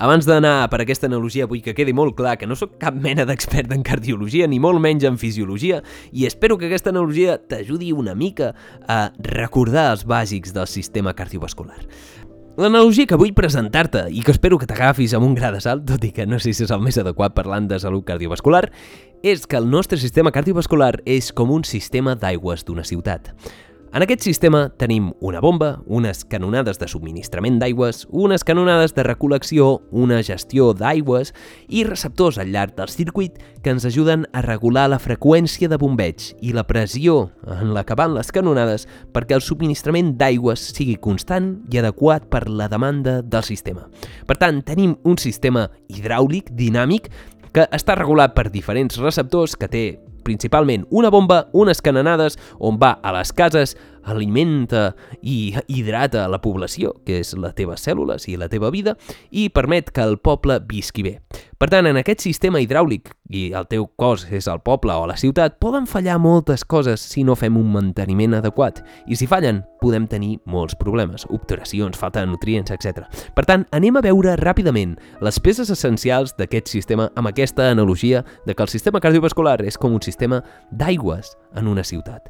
Abans 0.00 0.24
d'anar 0.24 0.70
per 0.72 0.78
aquesta 0.80 1.04
analogia 1.10 1.44
vull 1.44 1.60
que 1.60 1.74
quedi 1.76 1.92
molt 1.92 2.14
clar 2.16 2.38
que 2.40 2.46
no 2.48 2.56
sóc 2.56 2.78
cap 2.80 2.94
mena 2.96 3.26
d'expert 3.28 3.68
en 3.76 3.82
cardiologia 3.84 4.46
ni 4.48 4.56
molt 4.56 4.80
menys 4.80 5.04
en 5.04 5.18
fisiologia 5.20 5.82
i 6.16 6.24
espero 6.24 6.56
que 6.56 6.70
aquesta 6.70 6.88
analogia 6.88 7.34
t'ajudi 7.36 7.90
una 7.92 8.14
mica 8.16 8.54
a 8.88 9.12
recordar 9.20 9.90
els 9.92 10.06
bàsics 10.08 10.56
del 10.56 10.70
sistema 10.72 11.12
cardiovascular. 11.12 11.76
L'analogia 12.58 13.06
que 13.06 13.14
vull 13.14 13.30
presentar-te 13.30 14.08
i 14.10 14.24
que 14.26 14.32
espero 14.34 14.56
que 14.58 14.66
t'agafis 14.66 15.12
amb 15.14 15.28
un 15.28 15.36
gra 15.38 15.52
de 15.54 15.60
salt, 15.62 15.84
tot 15.86 16.02
i 16.02 16.10
que 16.10 16.26
no 16.26 16.40
sé 16.42 16.50
si 16.50 16.64
és 16.66 16.72
el 16.74 16.82
més 16.82 16.98
adequat 16.98 17.36
parlant 17.36 17.68
de 17.70 17.78
salut 17.78 18.02
cardiovascular, 18.08 18.64
és 19.22 19.46
que 19.46 19.56
el 19.60 19.70
nostre 19.70 20.00
sistema 20.02 20.32
cardiovascular 20.34 20.96
és 21.06 21.30
com 21.30 21.52
un 21.54 21.62
sistema 21.62 22.16
d'aigües 22.18 22.66
d'una 22.66 22.82
ciutat. 22.82 23.30
En 23.90 24.04
aquest 24.04 24.22
sistema 24.22 24.68
tenim 24.78 25.08
una 25.18 25.40
bomba, 25.42 25.80
unes 25.90 26.20
canonades 26.30 26.78
de 26.78 26.86
subministrament 26.86 27.56
d'aigües, 27.58 28.04
unes 28.14 28.44
canonades 28.46 28.92
de 28.94 29.02
recol·lecció, 29.02 29.80
una 29.90 30.20
gestió 30.22 30.68
d'aigües 30.78 31.32
i 31.66 31.82
receptors 31.88 32.38
al 32.38 32.52
llarg 32.54 32.76
del 32.76 32.92
circuit 32.92 33.40
que 33.64 33.72
ens 33.74 33.88
ajuden 33.88 34.28
a 34.30 34.44
regular 34.46 34.84
la 34.92 35.00
freqüència 35.02 35.66
de 35.66 35.78
bombeig 35.82 36.28
i 36.38 36.54
la 36.54 36.62
pressió 36.68 37.32
en 37.50 37.72
la 37.74 37.82
que 37.82 37.96
van 37.98 38.14
les 38.14 38.30
canonades 38.30 38.86
perquè 39.10 39.34
el 39.34 39.42
subministrament 39.42 40.12
d'aigües 40.20 40.68
sigui 40.70 40.94
constant 40.94 41.56
i 41.74 41.82
adequat 41.82 42.28
per 42.30 42.44
la 42.46 42.68
demanda 42.70 43.16
del 43.26 43.42
sistema. 43.42 43.88
Per 44.30 44.38
tant, 44.38 44.62
tenim 44.62 44.94
un 45.02 45.18
sistema 45.18 45.66
hidràulic 45.90 46.54
dinàmic 46.54 47.10
que 47.50 47.66
està 47.74 47.98
regulat 47.98 48.38
per 48.38 48.52
diferents 48.54 49.02
receptors 49.02 49.58
que 49.58 49.66
té 49.66 49.84
principalment 50.22 50.86
una 50.90 51.10
bomba, 51.10 51.48
unes 51.52 51.82
canonades, 51.82 52.38
on 52.58 52.78
va 52.80 52.98
a 53.02 53.14
les 53.16 53.32
cases, 53.32 53.76
alimenta 54.10 54.90
i 55.22 55.54
hidrata 55.68 56.26
la 56.28 56.40
població, 56.42 56.92
que 57.06 57.20
és 57.22 57.32
la 57.38 57.54
teva 57.56 57.78
cèl·lules 57.80 58.26
i 58.28 58.36
la 58.40 58.50
teva 58.52 58.72
vida, 58.74 58.96
i 59.30 59.48
permet 59.54 59.90
que 59.94 60.04
el 60.04 60.18
poble 60.18 60.60
visqui 60.66 61.06
bé. 61.06 61.16
Per 61.60 61.68
tant, 61.68 61.84
en 61.84 61.98
aquest 62.00 62.22
sistema 62.24 62.60
hidràulic, 62.62 63.10
i 63.30 63.50
el 63.54 63.66
teu 63.70 63.84
cos 64.00 64.24
és 64.32 64.48
el 64.50 64.62
poble 64.64 64.94
o 64.96 65.06
la 65.06 65.18
ciutat, 65.20 65.58
poden 65.62 65.86
fallar 65.86 66.16
moltes 66.18 66.64
coses 66.64 67.02
si 67.04 67.22
no 67.24 67.36
fem 67.36 67.58
un 67.60 67.68
manteniment 67.74 68.38
adequat. 68.38 68.80
I 69.06 69.18
si 69.18 69.28
fallen, 69.30 69.62
podem 69.80 70.06
tenir 70.10 70.38
molts 70.50 70.76
problemes, 70.80 71.26
obturacions, 71.30 71.98
falta 72.00 72.24
de 72.24 72.30
nutrients, 72.32 72.72
etc. 72.74 73.06
Per 73.36 73.44
tant, 73.48 73.66
anem 73.76 73.96
a 73.96 74.04
veure 74.04 74.36
ràpidament 74.40 74.96
les 75.20 75.40
peces 75.40 75.72
essencials 75.72 76.32
d'aquest 76.38 76.72
sistema 76.72 77.10
amb 77.14 77.30
aquesta 77.30 77.70
analogia 77.70 78.24
de 78.46 78.54
que 78.54 78.64
el 78.64 78.72
sistema 78.72 79.00
cardiovascular 79.00 79.60
és 79.64 79.78
com 79.78 79.94
un 79.94 80.02
sistema 80.04 80.42
d'aigües 80.72 81.36
en 81.60 81.68
una 81.68 81.84
ciutat. 81.84 82.28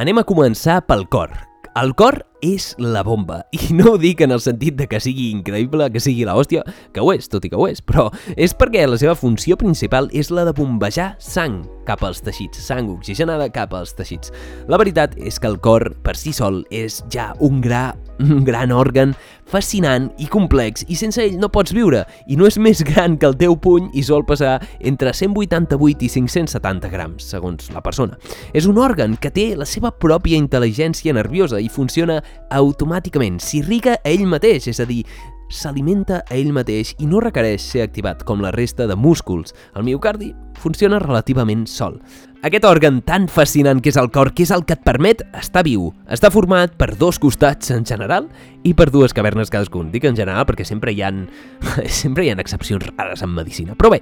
Anem 0.00 0.16
a 0.16 0.22
començar 0.24 0.78
pel 0.88 1.02
cor. 1.12 1.28
El 1.76 1.90
cor 1.92 2.16
és 2.40 2.70
la 2.80 3.02
bomba. 3.04 3.42
I 3.52 3.74
no 3.76 3.90
ho 3.90 3.98
dic 4.00 4.22
en 4.24 4.32
el 4.32 4.40
sentit 4.40 4.78
de 4.78 4.86
que 4.88 4.96
sigui 5.04 5.26
increïble, 5.28 5.90
que 5.92 6.00
sigui 6.00 6.24
la 6.24 6.38
hòstia, 6.40 6.62
que 6.94 7.04
ho 7.04 7.10
és, 7.12 7.28
tot 7.28 7.44
i 7.44 7.50
que 7.52 7.58
ho 7.58 7.66
és, 7.68 7.82
però 7.84 8.06
és 8.32 8.54
perquè 8.56 8.86
la 8.88 8.96
seva 8.96 9.12
funció 9.12 9.58
principal 9.60 10.08
és 10.16 10.32
la 10.32 10.46
de 10.48 10.54
bombejar 10.56 11.10
sang 11.20 11.60
cap 11.84 12.00
als 12.08 12.24
teixits, 12.24 12.62
sang 12.64 12.88
oxigenada 12.94 13.50
cap 13.52 13.76
als 13.76 13.92
teixits. 13.98 14.32
La 14.72 14.80
veritat 14.80 15.18
és 15.20 15.36
que 15.36 15.52
el 15.52 15.60
cor, 15.60 15.90
per 16.00 16.16
si 16.16 16.32
sol, 16.32 16.62
és 16.72 17.02
ja 17.12 17.34
un 17.44 17.60
gra 17.60 17.90
un 18.20 18.44
gran 18.44 18.72
òrgan 18.72 19.14
fascinant 19.50 20.10
i 20.22 20.28
complex 20.30 20.84
i 20.88 20.96
sense 20.98 21.22
ell 21.22 21.38
no 21.40 21.50
pots 21.52 21.74
viure 21.74 22.04
i 22.30 22.36
no 22.38 22.46
és 22.46 22.58
més 22.62 22.84
gran 22.86 23.16
que 23.18 23.26
el 23.26 23.36
teu 23.40 23.56
puny 23.58 23.88
i 23.98 24.04
sol 24.06 24.24
passar 24.28 24.58
entre 24.78 25.14
188 25.16 26.06
i 26.06 26.12
570 26.12 26.92
grams, 26.92 27.26
segons 27.32 27.72
la 27.74 27.82
persona. 27.82 28.18
És 28.54 28.68
un 28.70 28.78
òrgan 28.78 29.16
que 29.20 29.32
té 29.34 29.50
la 29.58 29.68
seva 29.68 29.90
pròpia 29.90 30.38
intel·ligència 30.38 31.16
nerviosa 31.16 31.60
i 31.60 31.68
funciona 31.72 32.20
automàticament, 32.50 33.40
s'irriga 33.42 33.98
a 33.98 34.10
ell 34.12 34.26
mateix, 34.28 34.70
és 34.70 34.80
a 34.80 34.88
dir, 34.88 35.02
s'alimenta 35.50 36.22
a 36.30 36.36
ell 36.38 36.52
mateix 36.54 36.94
i 37.02 37.08
no 37.10 37.20
requereix 37.20 37.64
ser 37.72 37.82
activat 37.82 38.22
com 38.24 38.40
la 38.40 38.52
resta 38.54 38.86
de 38.86 38.96
músculs. 38.96 39.54
El 39.74 39.84
miocardi 39.84 40.30
funciona 40.62 41.00
relativament 41.02 41.66
sol. 41.66 41.98
Aquest 42.40 42.64
òrgan 42.64 43.02
tan 43.04 43.26
fascinant 43.28 43.82
que 43.84 43.90
és 43.92 43.98
el 44.00 44.06
cor, 44.08 44.30
que 44.32 44.46
és 44.46 44.50
el 44.54 44.62
que 44.64 44.72
et 44.72 44.80
permet 44.80 45.20
estar 45.36 45.60
viu, 45.66 45.90
està 46.08 46.30
format 46.32 46.72
per 46.80 46.94
dos 46.96 47.18
costats 47.20 47.68
en 47.74 47.84
general 47.84 48.30
i 48.64 48.72
per 48.72 48.86
dues 48.88 49.12
cavernes 49.12 49.52
cadascun. 49.52 49.90
Dic 49.92 50.06
en 50.08 50.16
general 50.16 50.46
perquè 50.48 50.64
sempre 50.64 50.94
hi 50.96 51.02
han, 51.04 51.26
sempre 52.00 52.24
hi 52.24 52.30
ha 52.32 52.38
excepcions 52.40 52.86
rares 52.94 53.20
en 53.20 53.34
medicina. 53.36 53.76
Però 53.76 53.90
bé, 53.92 54.00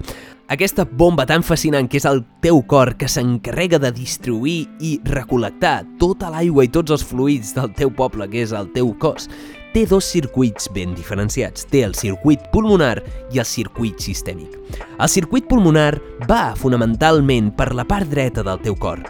aquesta 0.54 0.86
bomba 0.86 1.26
tan 1.26 1.42
fascinant 1.42 1.90
que 1.90 1.98
és 1.98 2.06
el 2.06 2.22
teu 2.38 2.62
cor 2.70 2.94
que 3.00 3.10
s'encarrega 3.10 3.82
de 3.82 3.90
distribuir 3.96 4.68
i 4.86 4.94
recol·lectar 5.02 5.82
tota 5.98 6.30
l'aigua 6.30 6.62
i 6.62 6.70
tots 6.70 6.94
els 6.94 7.02
fluids 7.10 7.56
del 7.58 7.74
teu 7.74 7.90
poble, 7.90 8.30
que 8.30 8.46
és 8.46 8.54
el 8.54 8.70
teu 8.70 8.94
cos, 9.02 9.26
té 9.74 9.84
dos 9.86 10.06
circuits 10.08 10.70
ben 10.74 10.94
diferenciats. 10.96 11.66
Té 11.70 11.84
el 11.86 11.94
circuit 11.98 12.42
pulmonar 12.52 13.02
i 13.32 13.42
el 13.42 13.46
circuit 13.48 14.00
sistèmic. 14.02 14.56
El 14.98 15.08
circuit 15.12 15.48
pulmonar 15.48 15.94
va 16.28 16.54
fonamentalment 16.58 17.52
per 17.56 17.72
la 17.76 17.86
part 17.88 18.08
dreta 18.10 18.44
del 18.46 18.60
teu 18.64 18.76
cor, 18.78 19.02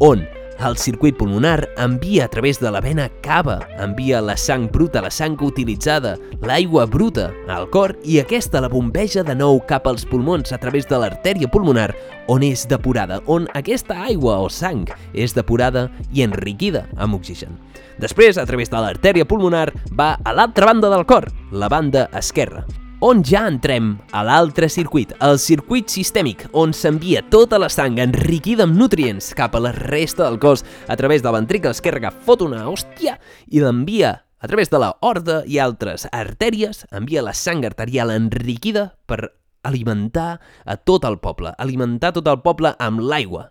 on 0.00 0.24
el 0.68 0.76
circuit 0.76 1.16
pulmonar 1.16 1.68
envia 1.76 2.24
a 2.24 2.28
través 2.28 2.60
de 2.60 2.70
la 2.70 2.80
vena 2.80 3.08
cava, 3.22 3.58
envia 3.78 4.20
la 4.20 4.36
sang 4.36 4.68
bruta, 4.70 5.00
la 5.02 5.10
sang 5.10 5.36
utilitzada, 5.42 6.16
l'aigua 6.42 6.86
bruta 6.86 7.30
al 7.48 7.68
cor 7.70 7.96
i 8.04 8.18
aquesta 8.20 8.60
la 8.62 8.70
bombeja 8.70 9.24
de 9.26 9.34
nou 9.34 9.60
cap 9.68 9.86
als 9.90 10.04
pulmons 10.06 10.52
a 10.52 10.58
través 10.62 10.86
de 10.90 10.98
l'artèria 10.98 11.50
pulmonar 11.50 11.90
on 12.28 12.44
és 12.46 12.66
depurada, 12.68 13.20
on 13.26 13.48
aquesta 13.58 13.98
aigua 14.06 14.38
o 14.42 14.50
sang 14.50 14.86
és 15.14 15.34
depurada 15.34 15.88
i 16.12 16.22
enriquida 16.22 16.86
amb 16.96 17.18
oxigen. 17.18 17.58
Després, 18.02 18.38
a 18.38 18.46
través 18.46 18.70
de 18.70 18.78
l'artèria 18.82 19.26
pulmonar, 19.28 19.70
va 19.90 20.14
a 20.24 20.36
l'altra 20.36 20.70
banda 20.70 20.92
del 20.92 21.06
cor, 21.06 21.30
la 21.50 21.68
banda 21.68 22.08
esquerra, 22.18 22.64
on 23.02 23.24
ja 23.26 23.48
entrem 23.50 23.96
a 24.14 24.20
l'altre 24.22 24.68
circuit, 24.70 25.10
el 25.26 25.40
circuit 25.42 25.90
sistèmic, 25.90 26.44
on 26.54 26.70
s'envia 26.70 27.24
tota 27.32 27.58
la 27.58 27.66
sang 27.66 27.98
enriquida 27.98 28.62
amb 28.62 28.78
nutrients 28.78 29.32
cap 29.34 29.56
a 29.58 29.62
la 29.64 29.72
resta 29.74 30.22
del 30.22 30.38
cos 30.38 30.62
a 30.86 30.94
través 30.96 31.24
del 31.24 31.34
ventricle 31.34 31.72
esquerre 31.74 31.98
que 32.04 32.12
fot 32.22 32.44
una 32.46 32.68
hòstia 32.70 33.16
i 33.50 33.58
l'envia 33.58 34.12
a 34.38 34.46
través 34.46 34.70
de 34.70 34.78
la 34.78 34.92
horda 35.02 35.40
i 35.50 35.58
altres 35.58 36.06
artèries, 36.14 36.84
envia 36.94 37.26
la 37.26 37.34
sang 37.34 37.66
arterial 37.66 38.14
enriquida 38.14 38.92
per 39.10 39.32
alimentar 39.66 40.38
a 40.62 40.78
tot 40.78 41.02
el 41.02 41.18
poble, 41.18 41.56
alimentar 41.58 42.12
tot 42.14 42.30
el 42.30 42.38
poble 42.46 42.70
amb 42.78 43.02
l'aigua. 43.02 43.48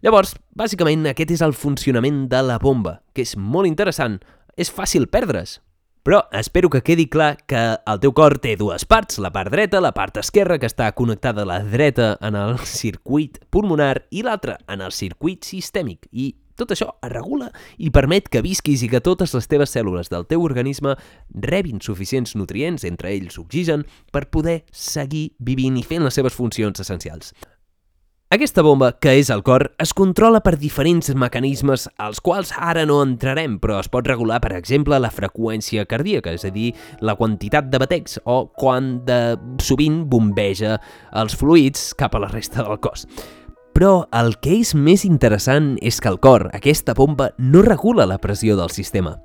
Llavors, 0.00 0.32
bàsicament, 0.56 1.04
aquest 1.12 1.36
és 1.36 1.44
el 1.44 1.52
funcionament 1.52 2.24
de 2.32 2.40
la 2.44 2.56
bomba, 2.60 3.02
que 3.12 3.24
és 3.24 3.36
molt 3.36 3.68
interessant. 3.68 4.18
És 4.56 4.72
fàcil 4.72 5.08
perdre's, 5.12 5.58
però 6.04 6.28
espero 6.36 6.68
que 6.68 6.82
quedi 6.84 7.06
clar 7.08 7.38
que 7.48 7.60
el 7.80 8.00
teu 8.02 8.12
cor 8.12 8.36
té 8.44 8.58
dues 8.60 8.84
parts, 8.84 9.16
la 9.24 9.32
part 9.32 9.48
dreta, 9.50 9.80
la 9.80 9.94
part 9.96 10.18
esquerra, 10.20 10.58
que 10.60 10.68
està 10.68 10.90
connectada 10.92 11.42
a 11.42 11.48
la 11.48 11.62
dreta 11.64 12.18
en 12.20 12.36
el 12.36 12.58
circuit 12.68 13.40
pulmonar 13.48 14.04
i 14.12 14.20
l'altra 14.22 14.58
en 14.68 14.84
el 14.84 14.92
circuit 14.92 15.48
sistèmic. 15.48 16.04
I 16.12 16.34
tot 16.60 16.70
això 16.70 16.90
es 17.00 17.10
regula 17.10 17.48
i 17.80 17.88
permet 17.90 18.28
que 18.28 18.44
visquis 18.44 18.84
i 18.84 18.90
que 18.92 19.00
totes 19.00 19.32
les 19.34 19.48
teves 19.48 19.72
cèl·lules 19.74 20.12
del 20.12 20.28
teu 20.28 20.44
organisme 20.44 20.92
rebin 21.48 21.80
suficients 21.80 22.36
nutrients, 22.36 22.84
entre 22.84 23.10
ells 23.16 23.40
oxigen, 23.40 23.88
per 24.12 24.28
poder 24.28 24.60
seguir 24.70 25.30
vivint 25.40 25.80
i 25.80 25.88
fent 25.88 26.04
les 26.04 26.20
seves 26.20 26.36
funcions 26.36 26.84
essencials. 26.84 27.32
Aquesta 28.34 28.64
bomba, 28.66 28.88
que 28.98 29.12
és 29.14 29.28
el 29.30 29.44
cor, 29.46 29.62
es 29.78 29.92
controla 29.94 30.40
per 30.42 30.56
diferents 30.58 31.12
mecanismes 31.14 31.84
als 32.02 32.18
quals 32.18 32.48
ara 32.56 32.82
no 32.82 32.96
entrarem, 33.04 33.60
però 33.62 33.76
es 33.78 33.86
pot 33.86 34.08
regular, 34.10 34.40
per 34.42 34.56
exemple, 34.56 34.98
la 34.98 35.12
freqüència 35.14 35.84
cardíaca, 35.86 36.32
és 36.34 36.42
a 36.42 36.50
dir, 36.50 36.72
la 36.98 37.14
quantitat 37.14 37.70
de 37.70 37.78
batecs 37.78 38.18
o 38.26 38.40
quan 38.58 38.96
de 39.06 39.20
sovint 39.62 40.02
bombeja 40.10 40.80
els 41.22 41.38
fluids 41.38 41.92
cap 41.94 42.18
a 42.18 42.24
la 42.26 42.32
resta 42.34 42.66
del 42.66 42.82
cos. 42.82 43.06
Però 43.74 44.04
el 44.14 44.36
que 44.38 44.52
és 44.60 44.70
més 44.78 45.02
interessant 45.02 45.72
és 45.82 45.96
que 45.98 46.06
el 46.06 46.20
cor, 46.22 46.46
aquesta 46.54 46.94
bomba, 46.94 47.32
no 47.42 47.58
regula 47.66 48.04
la 48.06 48.20
pressió 48.22 48.54
del 48.54 48.70
sistema. 48.70 49.16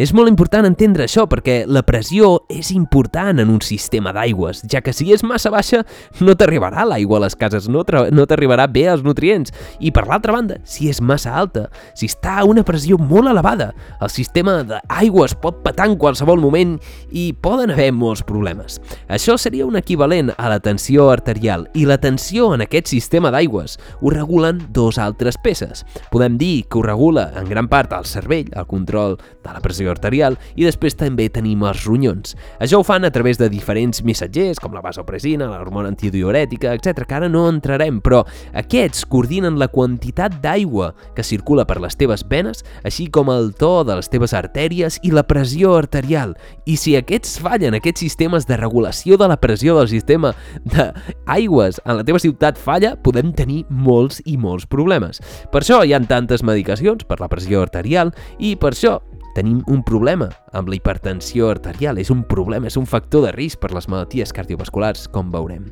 És 0.00 0.14
molt 0.16 0.30
important 0.30 0.64
entendre 0.64 1.04
això 1.04 1.26
perquè 1.28 1.58
la 1.68 1.82
pressió 1.84 2.46
és 2.48 2.70
important 2.72 3.42
en 3.42 3.50
un 3.52 3.60
sistema 3.60 4.14
d'aigües, 4.16 4.62
ja 4.70 4.80
que 4.80 4.94
si 4.96 5.10
és 5.12 5.24
massa 5.26 5.52
baixa 5.52 5.82
no 6.24 6.36
t'arribarà 6.38 6.86
l'aigua 6.88 7.18
a 7.18 7.24
les 7.26 7.36
cases, 7.36 7.66
no 7.68 7.84
t'arribarà 7.84 8.64
bé 8.72 8.86
els 8.88 9.04
nutrients. 9.04 9.52
I 9.84 9.92
per 9.92 10.06
l'altra 10.08 10.32
banda, 10.32 10.56
si 10.64 10.88
és 10.88 11.02
massa 11.04 11.34
alta, 11.36 11.66
si 11.92 12.08
està 12.08 12.38
a 12.40 12.46
una 12.48 12.64
pressió 12.64 12.96
molt 12.96 13.28
elevada, 13.28 13.74
el 14.00 14.14
sistema 14.14 14.62
d'aigües 14.64 15.36
pot 15.42 15.60
petar 15.66 15.90
en 15.92 15.98
qualsevol 16.00 16.40
moment 16.40 16.78
i 17.12 17.28
poden 17.36 17.74
haver 17.76 17.90
molts 17.92 18.24
problemes. 18.24 18.80
Això 19.12 19.36
seria 19.36 19.68
un 19.68 19.76
equivalent 19.76 20.32
a 20.38 20.48
la 20.48 20.62
tensió 20.64 21.10
arterial 21.12 21.68
i 21.76 21.84
la 21.84 22.00
tensió 22.00 22.54
en 22.56 22.64
aquest 22.64 22.88
sistema 22.88 23.28
d'aigües 23.34 23.76
ho 24.00 24.10
regulen 24.10 24.60
dos 24.72 24.98
altres 24.98 25.38
peces. 25.38 25.84
Podem 26.12 26.38
dir 26.38 26.66
que 26.68 26.78
ho 26.78 26.82
regula 26.82 27.32
en 27.36 27.48
gran 27.48 27.68
part 27.68 27.92
el 27.92 28.06
cervell, 28.06 28.50
el 28.54 28.66
control 28.66 29.18
de 29.18 29.52
la 29.52 29.60
pressió 29.64 29.90
arterial, 29.90 30.38
i 30.56 30.66
després 30.66 30.96
també 30.98 31.28
tenim 31.32 31.64
els 31.66 31.84
ronyons. 31.86 32.36
Això 32.62 32.80
ho 32.80 32.86
fan 32.86 33.06
a 33.06 33.12
través 33.14 33.38
de 33.38 33.48
diferents 33.50 34.02
missatgers, 34.04 34.60
com 34.62 34.74
la 34.74 34.82
vasopresina, 34.84 35.48
l'hormona 35.50 35.92
antidiurètica, 35.92 36.74
etc, 36.76 37.06
que 37.08 37.18
ara 37.18 37.30
no 37.30 37.46
entrarem, 37.48 38.00
però 38.04 38.24
aquests 38.58 39.04
coordinen 39.08 39.58
la 39.58 39.70
quantitat 39.72 40.38
d'aigua 40.42 40.92
que 41.16 41.26
circula 41.26 41.66
per 41.68 41.80
les 41.82 41.96
teves 41.98 42.24
venes, 42.28 42.64
així 42.84 43.08
com 43.12 43.32
el 43.32 43.52
to 43.58 43.82
de 43.88 43.98
les 43.98 44.10
teves 44.10 44.34
artèries 44.36 45.00
i 45.02 45.12
la 45.14 45.26
pressió 45.26 45.74
arterial. 45.78 46.36
I 46.66 46.76
si 46.80 46.94
aquests 46.98 47.38
fallen, 47.42 47.76
aquests 47.78 48.04
sistemes 48.04 48.46
de 48.48 48.58
regulació 48.60 49.18
de 49.18 49.28
la 49.30 49.38
pressió 49.40 49.76
del 49.78 49.90
sistema 49.90 50.34
d'aigües 50.64 51.80
en 51.84 51.98
la 51.98 52.06
teva 52.06 52.20
ciutat 52.22 52.58
falla, 52.60 52.94
podem 53.02 53.32
tenir 53.36 53.64
molts 53.88 54.20
i 54.28 54.36
molts 54.36 54.68
problemes. 54.68 55.22
Per 55.52 55.62
això 55.62 55.80
hi 55.84 55.94
han 55.96 56.08
tantes 56.10 56.44
medicacions 56.44 57.08
per 57.08 57.20
la 57.22 57.30
pressió 57.32 57.64
arterial 57.64 58.12
i 58.38 58.54
per 58.60 58.74
això 58.74 58.98
tenim 59.38 59.62
un 59.70 59.84
problema 59.86 60.28
amb 60.52 60.68
la 60.68 60.76
hipertensió 60.76 61.50
arterial. 61.52 61.98
És 61.98 62.10
un 62.10 62.24
problema, 62.26 62.66
és 62.66 62.76
un 62.76 62.86
factor 62.86 63.24
de 63.26 63.32
risc 63.36 63.60
per 63.62 63.72
les 63.74 63.88
malalties 63.88 64.34
cardiovasculars, 64.34 65.08
com 65.12 65.30
veurem. 65.32 65.68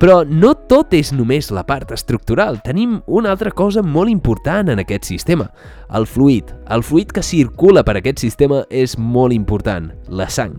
Però 0.00 0.24
no 0.26 0.50
tot 0.68 0.92
és 0.96 1.12
només 1.14 1.52
la 1.54 1.62
part 1.64 1.92
estructural. 1.94 2.58
Tenim 2.64 2.98
una 3.06 3.30
altra 3.32 3.52
cosa 3.54 3.82
molt 3.82 4.10
important 4.10 4.72
en 4.72 4.82
aquest 4.82 5.06
sistema, 5.06 5.46
el 5.94 6.08
fluid. 6.10 6.50
El 6.74 6.82
fluid 6.82 7.12
que 7.14 7.22
circula 7.22 7.84
per 7.86 7.98
aquest 8.00 8.24
sistema 8.24 8.64
és 8.70 8.98
molt 8.98 9.32
important, 9.32 9.92
la 10.08 10.26
sang. 10.28 10.58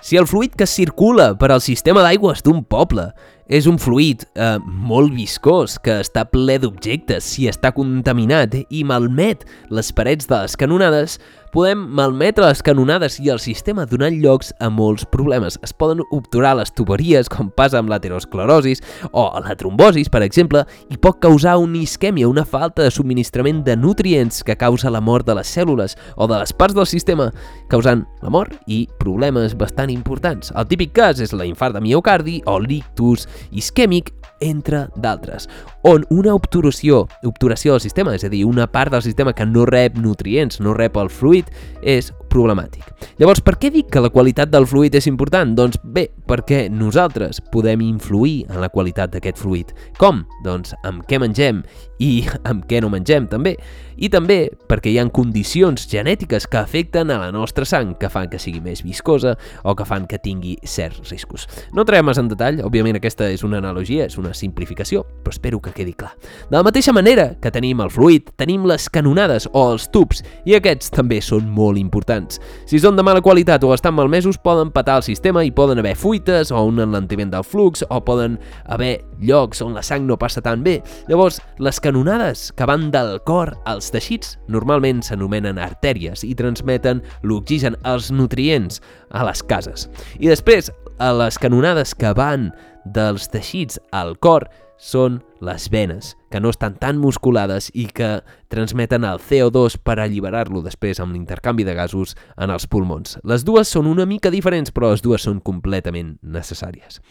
Si 0.00 0.16
el 0.16 0.28
fluid 0.30 0.54
que 0.54 0.66
circula 0.66 1.32
per 1.36 1.50
al 1.50 1.60
sistema 1.60 2.04
d'aigües 2.06 2.44
d'un 2.46 2.62
poble 2.64 3.10
és 3.48 3.66
un 3.66 3.78
fluid 3.80 4.26
eh, 4.36 4.56
molt 4.64 5.14
viscós 5.16 5.78
que 5.82 5.98
està 6.04 6.26
ple 6.28 6.58
d'objectes, 6.60 7.24
si 7.24 7.48
està 7.48 7.72
contaminat 7.74 8.54
i 8.68 8.84
malmet 8.84 9.46
les 9.72 9.90
parets 9.96 10.28
de 10.28 10.42
les 10.44 10.56
canonades, 10.60 11.16
podem 11.52 11.80
malmetre 11.98 12.46
les 12.46 12.62
canonades 12.64 13.18
i 13.22 13.30
el 13.32 13.40
sistema 13.42 13.86
donant 13.88 14.16
llocs 14.22 14.50
a 14.60 14.68
molts 14.72 15.06
problemes. 15.08 15.58
Es 15.64 15.72
poden 15.72 16.02
obturar 16.14 16.54
les 16.58 16.72
tuberies, 16.74 17.30
com 17.32 17.50
passa 17.50 17.80
amb 17.80 17.92
l'aterosclerosis 17.92 18.82
o 19.12 19.26
la 19.44 19.56
trombosis, 19.58 20.10
per 20.12 20.22
exemple, 20.26 20.64
i 20.92 20.98
pot 21.00 21.20
causar 21.22 21.56
una 21.62 21.80
isquèmia, 21.80 22.28
una 22.28 22.44
falta 22.44 22.84
de 22.84 22.92
subministrament 22.94 23.64
de 23.66 23.76
nutrients 23.76 24.42
que 24.44 24.56
causa 24.56 24.92
la 24.92 25.00
mort 25.00 25.26
de 25.26 25.38
les 25.38 25.56
cèl·lules 25.56 25.96
o 26.16 26.28
de 26.28 26.38
les 26.38 26.52
parts 26.52 26.76
del 26.76 26.86
sistema, 26.86 27.30
causant 27.68 28.04
la 28.22 28.32
mort 28.32 28.54
i 28.66 28.86
problemes 29.00 29.56
bastant 29.58 29.92
importants. 29.92 30.52
El 30.56 30.68
típic 30.68 30.94
cas 30.96 31.20
és 31.24 31.34
la 31.36 31.48
infart 31.48 31.76
de 31.76 31.84
miocardi 31.84 32.40
o 32.46 32.58
l'ictus 32.62 33.28
isquèmic, 33.50 34.12
entre 34.40 34.86
d'altres, 34.94 35.48
on 35.82 36.04
una 36.10 36.34
obturació, 36.34 37.06
obturació 37.26 37.74
del 37.74 37.82
sistema, 37.82 38.14
és 38.14 38.24
a 38.24 38.30
dir, 38.30 38.44
una 38.46 38.68
part 38.70 38.92
del 38.92 39.02
sistema 39.02 39.32
que 39.34 39.46
no 39.46 39.64
rep 39.66 39.96
nutrients, 39.98 40.60
no 40.60 40.74
rep 40.74 40.96
el 40.96 41.10
fluid, 41.10 41.37
és 41.82 42.10
problemàtic. 42.28 42.84
Llavors, 43.18 43.40
per 43.44 43.56
què 43.60 43.70
dic 43.72 43.88
que 43.92 44.02
la 44.02 44.10
qualitat 44.12 44.50
del 44.52 44.66
fluid 44.68 44.94
és 44.98 45.08
important? 45.10 45.54
Doncs 45.56 45.78
bé, 45.82 46.08
perquè 46.28 46.66
nosaltres 46.70 47.40
podem 47.52 47.82
influir 47.86 48.44
en 48.48 48.60
la 48.62 48.70
qualitat 48.72 49.14
d'aquest 49.14 49.40
fluid. 49.40 49.72
Com? 49.98 50.24
Doncs 50.44 50.74
amb 50.86 51.06
què 51.08 51.20
mengem 51.22 51.62
i 52.04 52.24
amb 52.50 52.66
què 52.68 52.82
no 52.82 52.92
mengem, 52.92 53.28
també. 53.30 53.56
I 53.98 54.06
també 54.12 54.44
perquè 54.70 54.92
hi 54.92 54.98
ha 55.00 55.06
condicions 55.10 55.88
genètiques 55.90 56.46
que 56.46 56.60
afecten 56.60 57.10
a 57.10 57.18
la 57.18 57.32
nostra 57.34 57.66
sang, 57.66 57.96
que 57.98 58.10
fan 58.12 58.28
que 58.30 58.38
sigui 58.38 58.60
més 58.62 58.84
viscosa 58.86 59.34
o 59.64 59.74
que 59.74 59.86
fan 59.88 60.06
que 60.06 60.20
tingui 60.22 60.54
certs 60.62 61.10
riscos. 61.10 61.48
No 61.74 61.82
entrem 61.82 62.06
més 62.06 62.20
en 62.20 62.30
detall, 62.30 62.60
òbviament 62.62 63.00
aquesta 63.00 63.26
és 63.32 63.42
una 63.46 63.58
analogia, 63.58 64.06
és 64.06 64.18
una 64.20 64.34
simplificació, 64.36 65.02
però 65.24 65.34
espero 65.34 65.58
que 65.64 65.74
quedi 65.74 65.96
clar. 65.98 66.12
De 66.46 66.54
la 66.60 66.62
mateixa 66.66 66.94
manera 66.94 67.32
que 67.42 67.50
tenim 67.54 67.82
el 67.82 67.90
fluid, 67.90 68.30
tenim 68.38 68.68
les 68.70 68.86
canonades 68.92 69.48
o 69.50 69.66
els 69.72 69.88
tubs, 69.90 70.22
i 70.46 70.54
aquests 70.54 70.94
també 70.94 71.18
són 71.28 71.48
molt 71.52 71.78
importants. 71.80 72.40
Si 72.68 72.80
són 72.80 72.96
de 72.98 73.04
mala 73.06 73.22
qualitat 73.24 73.64
o 73.64 73.72
estan 73.74 73.96
malmesos, 73.96 74.40
poden 74.40 74.72
patar 74.74 74.98
el 75.00 75.06
sistema 75.06 75.44
i 75.44 75.52
poden 75.54 75.80
haver 75.82 75.94
fuites 75.98 76.52
o 76.52 76.62
un 76.68 76.80
enlentiment 76.82 77.32
del 77.32 77.44
flux 77.44 77.84
o 77.88 78.00
poden 78.04 78.38
haver 78.66 79.04
llocs 79.20 79.62
on 79.64 79.74
la 79.76 79.84
sang 79.84 80.06
no 80.08 80.18
passa 80.18 80.42
tan 80.44 80.64
bé. 80.64 80.78
Llavors, 81.08 81.40
les 81.58 81.80
canonades 81.80 82.48
que 82.56 82.68
van 82.68 82.88
del 82.94 83.18
cor 83.28 83.54
als 83.68 83.92
teixits 83.94 84.36
normalment 84.48 85.02
s'anomenen 85.04 85.60
artèries 85.62 86.24
i 86.24 86.34
transmeten 86.38 87.02
l'oxigen, 87.22 87.76
els 87.88 88.12
nutrients, 88.14 88.82
a 89.10 89.24
les 89.28 89.42
cases. 89.42 89.88
I 90.18 90.28
després, 90.30 90.72
a 90.98 91.12
les 91.14 91.38
canonades 91.38 91.94
que 91.94 92.12
van 92.16 92.50
dels 92.88 93.28
teixits 93.30 93.78
al 93.92 94.16
cor 94.18 94.48
són 94.78 95.18
les 95.44 95.68
venes, 95.70 96.14
que 96.30 96.40
no 96.40 96.48
estan 96.54 96.78
tan 96.78 96.96
musculades 97.02 97.68
i 97.74 97.88
que 97.90 98.22
transmeten 98.48 99.04
el 99.04 99.18
CO2 99.18 99.76
per 99.82 99.98
alliberar-lo 99.98 100.62
després 100.62 101.02
amb 101.02 101.12
l'intercanvi 101.12 101.66
de 101.66 101.74
gasos 101.74 102.14
en 102.38 102.54
els 102.54 102.68
pulmons. 102.70 103.18
Les 103.26 103.44
dues 103.44 103.68
són 103.68 103.90
una 103.90 104.06
mica 104.06 104.30
diferents, 104.30 104.72
però 104.72 104.94
les 104.94 105.02
dues 105.02 105.26
són 105.26 105.42
completament 105.44 106.16
necessàries. 106.22 107.02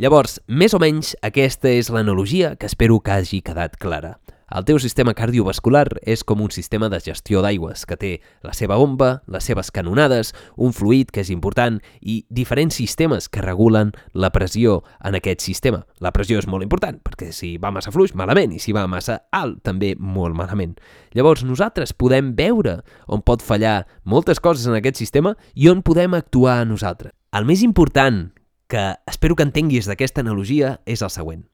Llavors, 0.00 0.38
més 0.48 0.72
o 0.72 0.80
menys, 0.80 1.12
aquesta 1.20 1.68
és 1.68 1.92
l'analogia 1.92 2.54
que 2.56 2.66
espero 2.66 3.02
que 3.04 3.12
hagi 3.12 3.42
quedat 3.44 3.76
clara. 3.76 4.16
El 4.50 4.64
teu 4.66 4.80
sistema 4.82 5.12
cardiovascular 5.14 5.84
és 6.02 6.24
com 6.26 6.40
un 6.42 6.50
sistema 6.50 6.88
de 6.90 6.98
gestió 6.98 7.38
d'aigües 7.44 7.84
que 7.86 7.94
té 7.94 8.08
la 8.42 8.50
seva 8.50 8.74
bomba, 8.80 9.22
les 9.30 9.46
seves 9.46 9.70
canonades, 9.70 10.32
un 10.58 10.74
fluid 10.74 11.12
que 11.14 11.22
és 11.22 11.30
important 11.30 11.76
i 12.00 12.24
diferents 12.34 12.74
sistemes 12.74 13.28
que 13.30 13.44
regulen 13.44 13.92
la 14.12 14.32
pressió 14.34 14.80
en 15.06 15.14
aquest 15.14 15.46
sistema. 15.46 15.84
La 16.02 16.10
pressió 16.10 16.40
és 16.42 16.48
molt 16.50 16.66
important 16.66 16.98
perquè 16.98 17.30
si 17.30 17.52
va 17.62 17.70
massa 17.70 17.94
fluix, 17.94 18.16
malament, 18.18 18.50
i 18.50 18.58
si 18.58 18.74
va 18.74 18.88
massa 18.90 19.20
alt, 19.30 19.60
també 19.62 19.92
molt 19.94 20.34
malament. 20.34 20.74
Llavors 21.14 21.46
nosaltres 21.46 21.94
podem 21.94 22.34
veure 22.34 22.80
on 23.06 23.22
pot 23.22 23.46
fallar 23.46 23.84
moltes 24.02 24.42
coses 24.42 24.66
en 24.66 24.74
aquest 24.80 24.98
sistema 24.98 25.36
i 25.54 25.70
on 25.70 25.86
podem 25.86 26.18
actuar 26.18 26.64
nosaltres. 26.66 27.14
El 27.30 27.46
més 27.46 27.62
important 27.62 28.32
que 28.66 28.82
espero 29.06 29.38
que 29.38 29.46
entenguis 29.46 29.86
d'aquesta 29.86 30.26
analogia 30.26 30.80
és 30.90 31.06
el 31.06 31.14
següent. 31.14 31.49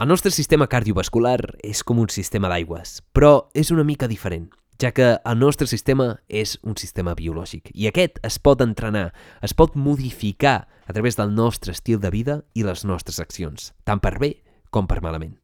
El 0.00 0.08
nostre 0.08 0.30
sistema 0.32 0.64
cardiovascular 0.64 1.58
és 1.60 1.82
com 1.84 1.98
un 2.00 2.08
sistema 2.08 2.48
d'aigües, 2.48 3.02
però 3.12 3.50
és 3.52 3.68
una 3.68 3.82
mica 3.84 4.06
diferent, 4.08 4.46
ja 4.80 4.94
que 4.96 5.10
el 5.28 5.36
nostre 5.36 5.66
sistema 5.68 6.14
és 6.24 6.54
un 6.64 6.78
sistema 6.80 7.12
biològic 7.18 7.68
i 7.74 7.84
aquest 7.90 8.16
es 8.24 8.38
pot 8.40 8.64
entrenar, 8.64 9.10
es 9.44 9.52
pot 9.52 9.76
modificar 9.76 10.54
a 10.88 10.96
través 10.96 11.20
del 11.20 11.34
nostre 11.36 11.76
estil 11.76 12.00
de 12.00 12.08
vida 12.16 12.38
i 12.56 12.64
les 12.64 12.86
nostres 12.88 13.20
accions, 13.20 13.74
tant 13.84 14.00
per 14.00 14.14
bé 14.16 14.30
com 14.72 14.88
per 14.88 15.02
malament. 15.04 15.36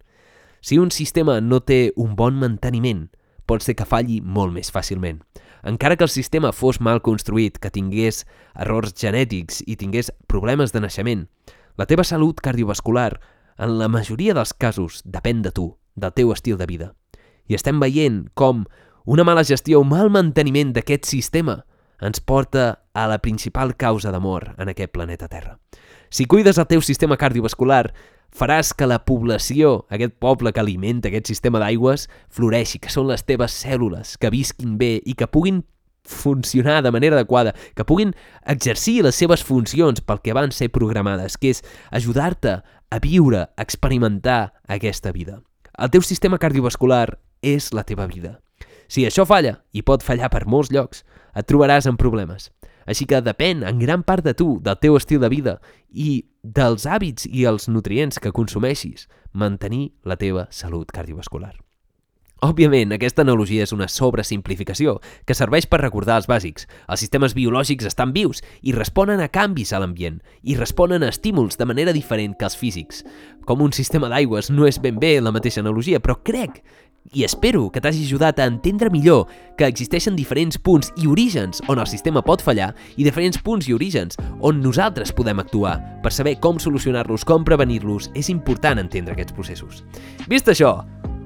Si 0.65 0.81
un 0.81 0.89
sistema 0.89 1.37
no 1.45 1.61
té 1.61 1.93
un 1.93 2.17
bon 2.17 2.41
manteniment, 2.41 3.11
pot 3.45 3.61
ser 3.61 3.77
que 3.77 3.85
falli 3.85 4.23
molt 4.25 4.57
més 4.57 4.73
fàcilment. 4.73 5.21
Encara 5.69 6.01
que 6.01 6.09
el 6.09 6.15
sistema 6.17 6.57
fos 6.57 6.81
mal 6.81 7.05
construït, 7.05 7.61
que 7.61 7.69
tingués 7.69 8.25
errors 8.57 8.97
genètics 8.97 9.61
i 9.69 9.77
tingués 9.77 10.15
problemes 10.33 10.73
de 10.73 10.81
naixement, 10.81 11.29
la 11.77 11.85
teva 11.85 12.09
salut 12.09 12.41
cardiovascular 12.41 13.19
en 13.59 13.79
la 13.79 13.89
majoria 13.89 14.35
dels 14.37 14.53
casos 14.55 15.03
depèn 15.05 15.43
de 15.43 15.53
tu, 15.53 15.71
del 15.95 16.13
teu 16.13 16.33
estil 16.33 16.59
de 16.61 16.67
vida. 16.67 16.93
I 17.49 17.57
estem 17.57 17.81
veient 17.81 18.27
com 18.35 18.65
una 19.07 19.25
mala 19.25 19.45
gestió 19.45 19.81
o 19.81 19.87
mal 19.87 20.11
manteniment 20.11 20.75
d'aquest 20.75 21.07
sistema 21.07 21.63
ens 22.03 22.21
porta 22.21 22.83
a 22.93 23.07
la 23.09 23.19
principal 23.25 23.77
causa 23.77 24.13
de 24.13 24.21
mort 24.21 24.59
en 24.61 24.69
aquest 24.69 24.93
planeta 24.93 25.29
Terra. 25.29 25.59
Si 26.11 26.27
cuides 26.27 26.59
el 26.59 26.67
teu 26.69 26.83
sistema 26.85 27.17
cardiovascular, 27.17 27.95
faràs 28.37 28.73
que 28.77 28.87
la 28.87 29.01
població, 29.05 29.87
aquest 29.91 30.19
poble 30.21 30.53
que 30.53 30.61
alimenta 30.61 31.09
aquest 31.09 31.31
sistema 31.31 31.61
d'aigües, 31.63 32.09
floreixi, 32.29 32.81
que 32.83 32.93
són 32.93 33.09
les 33.09 33.25
teves 33.25 33.57
cèl·lules, 33.65 34.17
que 34.21 34.31
visquin 34.31 34.77
bé 34.79 34.99
i 35.05 35.17
que 35.17 35.31
puguin 35.31 35.65
funcionar 36.07 36.83
de 36.83 36.91
manera 36.91 37.17
adequada, 37.17 37.55
que 37.75 37.85
puguin 37.85 38.15
exercir 38.45 39.03
les 39.05 39.15
seves 39.19 39.45
funcions 39.45 40.01
pel 40.01 40.23
que 40.23 40.35
van 40.37 40.53
ser 40.53 40.71
programades, 40.73 41.37
que 41.37 41.53
és 41.53 41.63
ajudar-te 41.91 42.63
a 42.91 42.99
viure, 43.03 43.49
a 43.51 43.63
experimentar 43.63 44.55
aquesta 44.67 45.13
vida. 45.13 45.43
El 45.77 45.91
teu 45.93 46.03
sistema 46.03 46.39
cardiovascular 46.39 47.19
és 47.43 47.73
la 47.75 47.85
teva 47.85 48.07
vida. 48.07 48.39
Si 48.89 49.05
això 49.05 49.27
falla, 49.27 49.59
i 49.75 49.83
pot 49.83 50.05
fallar 50.07 50.31
per 50.33 50.47
molts 50.47 50.71
llocs, 50.73 51.03
et 51.37 51.47
trobaràs 51.51 51.89
en 51.91 51.99
problemes. 52.01 52.51
Així 52.87 53.05
que 53.11 53.21
depèn 53.21 53.67
en 53.67 53.83
gran 53.83 54.07
part 54.07 54.25
de 54.25 54.35
tu, 54.39 54.61
del 54.63 54.79
teu 54.79 54.97
estil 54.97 55.21
de 55.21 55.31
vida 55.33 55.59
i 55.91 56.23
dels 56.43 56.87
hàbits 56.87 57.27
i 57.27 57.45
els 57.51 57.69
nutrients 57.69 58.23
que 58.23 58.33
consumeixis, 58.33 59.09
mantenir 59.35 59.91
la 60.07 60.17
teva 60.17 60.47
salut 60.55 60.95
cardiovascular. 60.95 61.66
Òbviament, 62.45 62.91
aquesta 62.93 63.23
analogia 63.25 63.65
és 63.65 63.71
una 63.73 63.87
sobresimplificació 63.89 64.99
que 65.25 65.35
serveix 65.35 65.65
per 65.73 65.79
recordar 65.81 66.19
els 66.21 66.27
bàsics. 66.29 66.67
Els 66.85 67.01
sistemes 67.01 67.33
biològics 67.33 67.89
estan 67.89 68.13
vius 68.13 68.43
i 68.61 68.75
responen 68.77 69.23
a 69.25 69.31
canvis 69.33 69.73
a 69.73 69.81
l'ambient 69.81 70.19
i 70.45 70.57
responen 70.59 71.01
a 71.01 71.09
estímuls 71.09 71.57
de 71.57 71.65
manera 71.65 71.95
diferent 71.97 72.35
que 72.37 72.45
els 72.45 72.59
físics. 72.61 73.07
Com 73.49 73.65
un 73.65 73.73
sistema 73.73 74.13
d'aigües 74.13 74.51
no 74.53 74.69
és 74.69 74.77
ben 74.77 75.01
bé 75.01 75.15
la 75.23 75.33
mateixa 75.33 75.65
analogia, 75.65 75.97
però 75.97 76.19
crec 76.21 76.61
i 77.15 77.25
espero 77.25 77.71
que 77.73 77.81
t'hagi 77.81 78.05
ajudat 78.05 78.43
a 78.43 78.51
entendre 78.51 78.91
millor 78.93 79.31
que 79.57 79.65
existeixen 79.65 80.17
diferents 80.19 80.59
punts 80.61 80.93
i 81.01 81.09
orígens 81.09 81.63
on 81.73 81.81
el 81.81 81.89
sistema 81.89 82.21
pot 82.21 82.45
fallar 82.45 82.75
i 82.99 83.07
diferents 83.07 83.41
punts 83.41 83.71
i 83.71 83.73
orígens 83.73 84.21
on 84.45 84.61
nosaltres 84.61 85.15
podem 85.17 85.41
actuar. 85.41 85.79
Per 86.05 86.13
saber 86.13 86.37
com 86.37 86.61
solucionar-los, 86.61 87.25
com 87.25 87.49
prevenir-los, 87.49 88.11
és 88.13 88.29
important 88.29 88.83
entendre 88.83 89.17
aquests 89.17 89.33
processos. 89.33 89.85
Vist 90.29 90.53
això, 90.53 90.83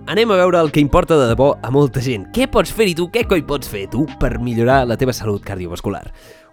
anem 0.07 0.31
a 0.31 0.37
veure 0.41 0.61
el 0.61 0.71
que 0.73 0.81
importa 0.81 1.17
de 1.19 1.27
debò 1.31 1.53
a 1.63 1.71
molta 1.71 2.01
gent. 2.01 2.29
Què 2.35 2.47
pots 2.51 2.73
fer 2.73 2.91
i 2.91 2.95
tu, 2.97 3.09
què 3.13 3.27
coi 3.29 3.43
pots 3.47 3.69
fer 3.69 3.87
tu 3.93 4.07
per 4.21 4.39
millorar 4.41 4.85
la 4.89 4.97
teva 5.01 5.15
salut 5.17 5.45
cardiovascular? 5.45 6.07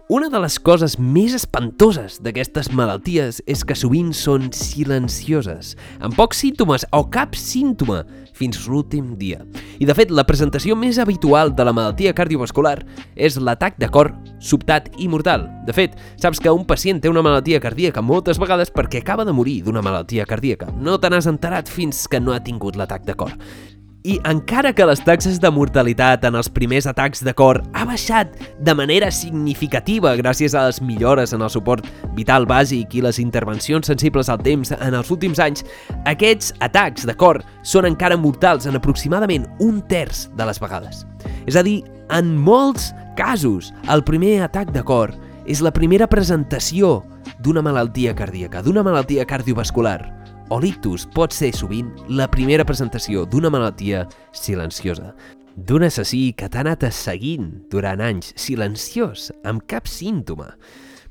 Una 0.07 0.29
de 0.31 0.39
les 0.39 0.55
coses 0.63 0.93
més 0.99 1.33
espantoses 1.35 2.21
d'aquestes 2.23 2.69
malalties 2.71 3.41
és 3.43 3.63
que 3.67 3.75
sovint 3.75 4.13
són 4.15 4.45
silencioses, 4.55 5.73
amb 5.99 6.15
pocs 6.15 6.39
símptomes 6.45 6.87
o 6.95 7.01
cap 7.11 7.35
símptoma 7.35 8.05
fins 8.37 8.67
l'últim 8.69 9.15
dia. 9.17 9.41
I 9.81 9.85
de 9.89 9.95
fet, 9.97 10.13
la 10.13 10.25
presentació 10.29 10.77
més 10.77 10.99
habitual 11.01 11.55
de 11.57 11.65
la 11.65 11.73
malaltia 11.75 12.13
cardiovascular 12.17 12.77
és 13.15 13.37
l'atac 13.41 13.77
de 13.81 13.89
cor 13.89 14.13
sobtat 14.39 14.91
i 15.01 15.09
mortal. 15.09 15.47
De 15.67 15.73
fet, 15.73 15.97
saps 16.21 16.41
que 16.41 16.53
un 16.53 16.65
pacient 16.69 17.01
té 17.01 17.09
una 17.09 17.25
malaltia 17.25 17.61
cardíaca 17.63 18.05
moltes 18.05 18.39
vegades 18.41 18.71
perquè 18.73 19.01
acaba 19.01 19.25
de 19.25 19.33
morir 19.33 19.59
d'una 19.65 19.83
malaltia 19.85 20.25
cardíaca. 20.29 20.69
No 20.77 20.99
te 21.01 21.09
n'has 21.09 21.29
enterat 21.29 21.69
fins 21.69 22.05
que 22.07 22.21
no 22.21 22.33
ha 22.33 22.43
tingut 22.43 22.77
l'atac 22.77 23.05
de 23.07 23.17
cor. 23.17 23.33
I 24.07 24.21
encara 24.23 24.71
que 24.71 24.85
les 24.87 25.01
taxes 25.03 25.35
de 25.43 25.49
mortalitat 25.51 26.23
en 26.23 26.37
els 26.39 26.47
primers 26.47 26.85
atacs 26.87 27.25
de 27.27 27.33
cor 27.35 27.57
ha 27.75 27.83
baixat 27.89 28.37
de 28.63 28.75
manera 28.79 29.09
significativa 29.11 30.13
gràcies 30.15 30.55
a 30.55 30.61
les 30.69 30.79
millores 30.79 31.33
en 31.35 31.43
el 31.43 31.51
suport 31.51 31.83
vital 32.15 32.47
bàsic 32.47 32.95
i 32.95 33.03
les 33.03 33.19
intervencions 33.19 33.91
sensibles 33.91 34.31
al 34.31 34.39
temps 34.45 34.71
en 34.71 34.95
els 34.95 35.11
últims 35.11 35.43
anys, 35.43 35.65
aquests 36.07 36.55
atacs 36.63 37.03
de 37.03 37.17
cor 37.19 37.41
són 37.67 37.89
encara 37.91 38.15
mortals 38.15 38.63
en 38.63 38.79
aproximadament 38.79 39.43
un 39.59 39.83
terç 39.91 40.29
de 40.39 40.47
les 40.47 40.63
vegades. 40.63 41.03
És 41.43 41.59
a 41.59 41.67
dir, 41.67 41.81
en 42.07 42.31
molts 42.39 42.93
casos, 43.19 43.73
el 43.91 44.07
primer 44.07 44.37
atac 44.47 44.71
de 44.71 44.87
cor 44.87 45.11
és 45.43 45.59
la 45.59 45.75
primera 45.75 46.07
presentació 46.07 47.01
d'una 47.43 47.59
malaltia 47.59 48.15
cardíaca, 48.15 48.63
d'una 48.63 48.87
malaltia 48.87 49.27
cardiovascular 49.27 50.16
o 50.49 50.59
l'ictus 50.61 51.05
pot 51.15 51.33
ser 51.35 51.51
sovint 51.55 51.89
la 52.07 52.27
primera 52.31 52.65
presentació 52.67 53.25
d'una 53.27 53.51
malaltia 53.51 54.05
silenciosa, 54.35 55.13
d'un 55.57 55.87
assassí 55.87 56.31
que 56.37 56.47
t'ha 56.49 56.61
anat 56.63 56.85
seguint 56.93 57.49
durant 57.71 58.03
anys, 58.03 58.33
silenciós, 58.39 59.31
amb 59.47 59.65
cap 59.67 59.89
símptoma, 59.89 60.53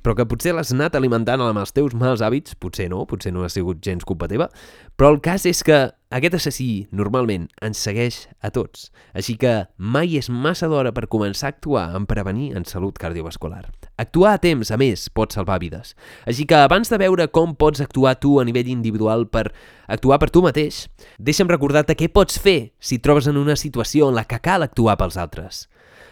però 0.06 0.14
que 0.14 0.26
potser 0.30 0.52
l'has 0.54 0.70
anat 0.70 0.94
alimentant 0.94 1.42
amb 1.42 1.58
els 1.58 1.74
teus 1.74 1.96
mals 1.98 2.22
hàbits, 2.22 2.54
potser 2.62 2.86
no, 2.92 3.00
potser 3.10 3.32
no 3.34 3.42
ha 3.42 3.50
sigut 3.50 3.82
gens 3.82 4.06
culpa 4.06 4.28
teva, 4.30 4.46
però 4.94 5.10
el 5.10 5.18
cas 5.24 5.48
és 5.50 5.64
que 5.66 5.80
aquest 6.14 6.38
assassí 6.38 6.86
normalment 6.94 7.48
ens 7.66 7.82
segueix 7.82 8.22
a 8.38 8.52
tots, 8.54 8.92
així 9.18 9.34
que 9.34 9.64
mai 9.76 10.16
és 10.20 10.30
massa 10.30 10.70
d'hora 10.70 10.94
per 10.94 11.10
començar 11.10 11.50
a 11.50 11.56
actuar 11.56 11.90
en 11.98 12.06
prevenir 12.06 12.54
en 12.54 12.64
salut 12.64 12.96
cardiovascular. 13.02 13.66
Actuar 13.96 14.34
a 14.36 14.40
temps, 14.42 14.68
a 14.68 14.76
més, 14.76 15.06
pot 15.08 15.32
salvar 15.32 15.56
vides. 15.62 15.94
Així 16.28 16.44
que 16.44 16.58
abans 16.60 16.90
de 16.92 16.98
veure 17.00 17.24
com 17.32 17.54
pots 17.56 17.80
actuar 17.80 18.18
tu 18.20 18.34
a 18.36 18.44
nivell 18.44 18.68
individual 18.68 19.24
per 19.32 19.46
actuar 19.88 20.18
per 20.20 20.28
tu 20.28 20.42
mateix, 20.44 20.82
deixa'm 21.16 21.48
recordar-te 21.48 21.96
què 21.96 22.10
pots 22.12 22.36
fer 22.36 22.74
si 22.76 23.00
trobes 23.00 23.30
en 23.30 23.40
una 23.40 23.56
situació 23.56 24.10
en 24.10 24.18
la 24.18 24.26
que 24.28 24.42
cal 24.44 24.66
actuar 24.66 24.98
pels 25.00 25.16
altres. 25.16 25.64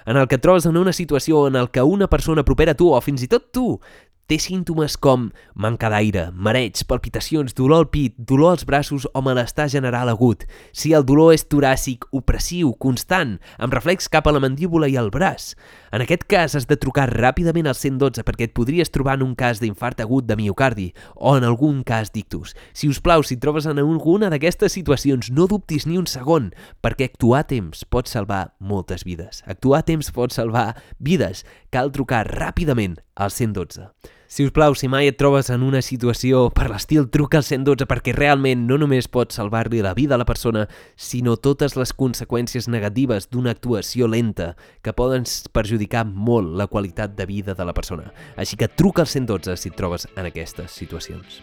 En 0.08 0.16
el 0.16 0.28
que 0.28 0.40
trobes 0.40 0.64
en 0.64 0.76
una 0.80 0.92
situació 0.96 1.46
en 1.48 1.56
el 1.60 1.68
que 1.68 1.84
una 1.84 2.08
persona 2.08 2.44
propera 2.44 2.72
a 2.72 2.78
tu 2.80 2.88
o 2.92 3.00
fins 3.04 3.24
i 3.24 3.28
tot 3.28 3.52
tu 3.52 3.78
Té 4.24 4.38
símptomes 4.40 4.94
com 5.04 5.26
manca 5.60 5.90
d'aire, 5.92 6.30
mareig, 6.32 6.78
palpitacions, 6.88 7.52
dolor 7.52 7.82
al 7.82 7.90
pit, 7.92 8.14
dolor 8.16 8.54
als 8.54 8.64
braços 8.64 9.04
o 9.12 9.20
malestar 9.20 9.66
general 9.68 10.08
agut. 10.08 10.46
Si 10.72 10.94
el 10.96 11.04
dolor 11.04 11.34
és 11.34 11.44
toràcic, 11.44 12.06
opressiu, 12.08 12.70
constant, 12.80 13.34
amb 13.60 13.76
reflex 13.76 14.08
cap 14.08 14.24
a 14.24 14.32
la 14.32 14.40
mandíbula 14.40 14.88
i 14.88 14.96
al 14.96 15.12
braç. 15.12 15.50
En 15.94 16.02
aquest 16.02 16.24
cas 16.26 16.56
has 16.58 16.64
de 16.66 16.74
trucar 16.74 17.04
ràpidament 17.06 17.68
al 17.70 17.76
112 17.78 18.24
perquè 18.26 18.48
et 18.48 18.52
podries 18.56 18.88
trobar 18.90 19.12
en 19.14 19.22
un 19.28 19.34
cas 19.38 19.60
d'infart 19.62 20.00
agut 20.02 20.26
de 20.26 20.34
miocardi 20.34 20.88
o 21.14 21.36
en 21.38 21.46
algun 21.46 21.84
cas 21.86 22.10
d'ictus. 22.10 22.56
Si 22.74 22.90
us 22.90 22.98
plau, 22.98 23.22
si 23.22 23.36
trobes 23.38 23.68
en 23.70 23.78
alguna 23.78 24.26
d'aquestes 24.32 24.74
situacions, 24.74 25.30
no 25.30 25.46
dubtis 25.46 25.86
ni 25.86 25.94
un 26.00 26.10
segon, 26.10 26.50
perquè 26.82 27.06
actuar 27.06 27.44
a 27.44 27.48
temps 27.54 27.86
pot 27.86 28.10
salvar 28.10 28.56
moltes 28.58 29.06
vides. 29.06 29.44
Actuar 29.46 29.84
a 29.84 29.86
temps 29.86 30.10
pot 30.10 30.34
salvar 30.34 30.72
vides. 30.98 31.46
Cal 31.70 31.94
trucar 31.94 32.24
ràpidament 32.26 32.98
al 33.14 33.30
112. 33.30 33.86
Si 34.26 34.44
us 34.44 34.52
plau, 34.56 34.72
si 34.74 34.88
mai 34.88 35.06
et 35.10 35.18
trobes 35.20 35.50
en 35.52 35.62
una 35.62 35.82
situació 35.84 36.48
per 36.54 36.70
l'estil, 36.72 37.10
truca 37.12 37.38
al 37.38 37.44
112 37.44 37.84
perquè 37.86 38.14
realment 38.16 38.64
no 38.66 38.78
només 38.80 39.06
pots 39.12 39.36
salvar-li 39.36 39.82
la 39.84 39.92
vida 39.94 40.16
a 40.16 40.20
la 40.20 40.26
persona, 40.26 40.64
sinó 40.96 41.36
totes 41.36 41.76
les 41.76 41.92
conseqüències 41.92 42.70
negatives 42.72 43.28
d'una 43.30 43.52
actuació 43.52 44.08
lenta 44.08 44.54
que 44.82 44.96
poden 44.96 45.28
perjudicar 45.52 46.06
molt 46.08 46.56
la 46.56 46.66
qualitat 46.72 47.14
de 47.18 47.26
vida 47.28 47.54
de 47.54 47.68
la 47.68 47.76
persona. 47.76 48.12
Així 48.36 48.56
que 48.56 48.68
truca 48.68 49.04
al 49.04 49.12
112 49.12 49.58
si 49.60 49.68
et 49.70 49.76
trobes 49.76 50.08
en 50.16 50.24
aquestes 50.30 50.72
situacions. 50.72 51.42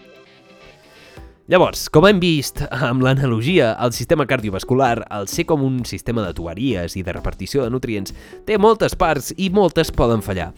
Llavors, 1.52 1.88
com 1.92 2.06
hem 2.08 2.20
vist 2.22 2.62
amb 2.72 3.04
l'analogia, 3.06 3.76
el 3.84 3.94
sistema 3.94 4.26
cardiovascular, 4.26 5.04
al 5.10 5.28
ser 5.28 5.46
com 5.50 5.62
un 5.68 5.84
sistema 5.86 6.26
de 6.26 6.34
tuberies 6.34 6.96
i 6.98 7.04
de 7.04 7.14
repartició 7.14 7.66
de 7.66 7.74
nutrients, 7.74 8.16
té 8.48 8.58
moltes 8.58 8.96
parts 8.96 9.36
i 9.38 9.52
moltes 9.54 9.94
poden 9.94 10.26
fallar. 10.26 10.52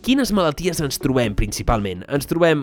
Quines 0.00 0.30
malalties 0.32 0.78
ens 0.80 0.96
trobem 0.96 1.34
principalment? 1.36 2.06
Ens 2.08 2.24
trobem 2.24 2.62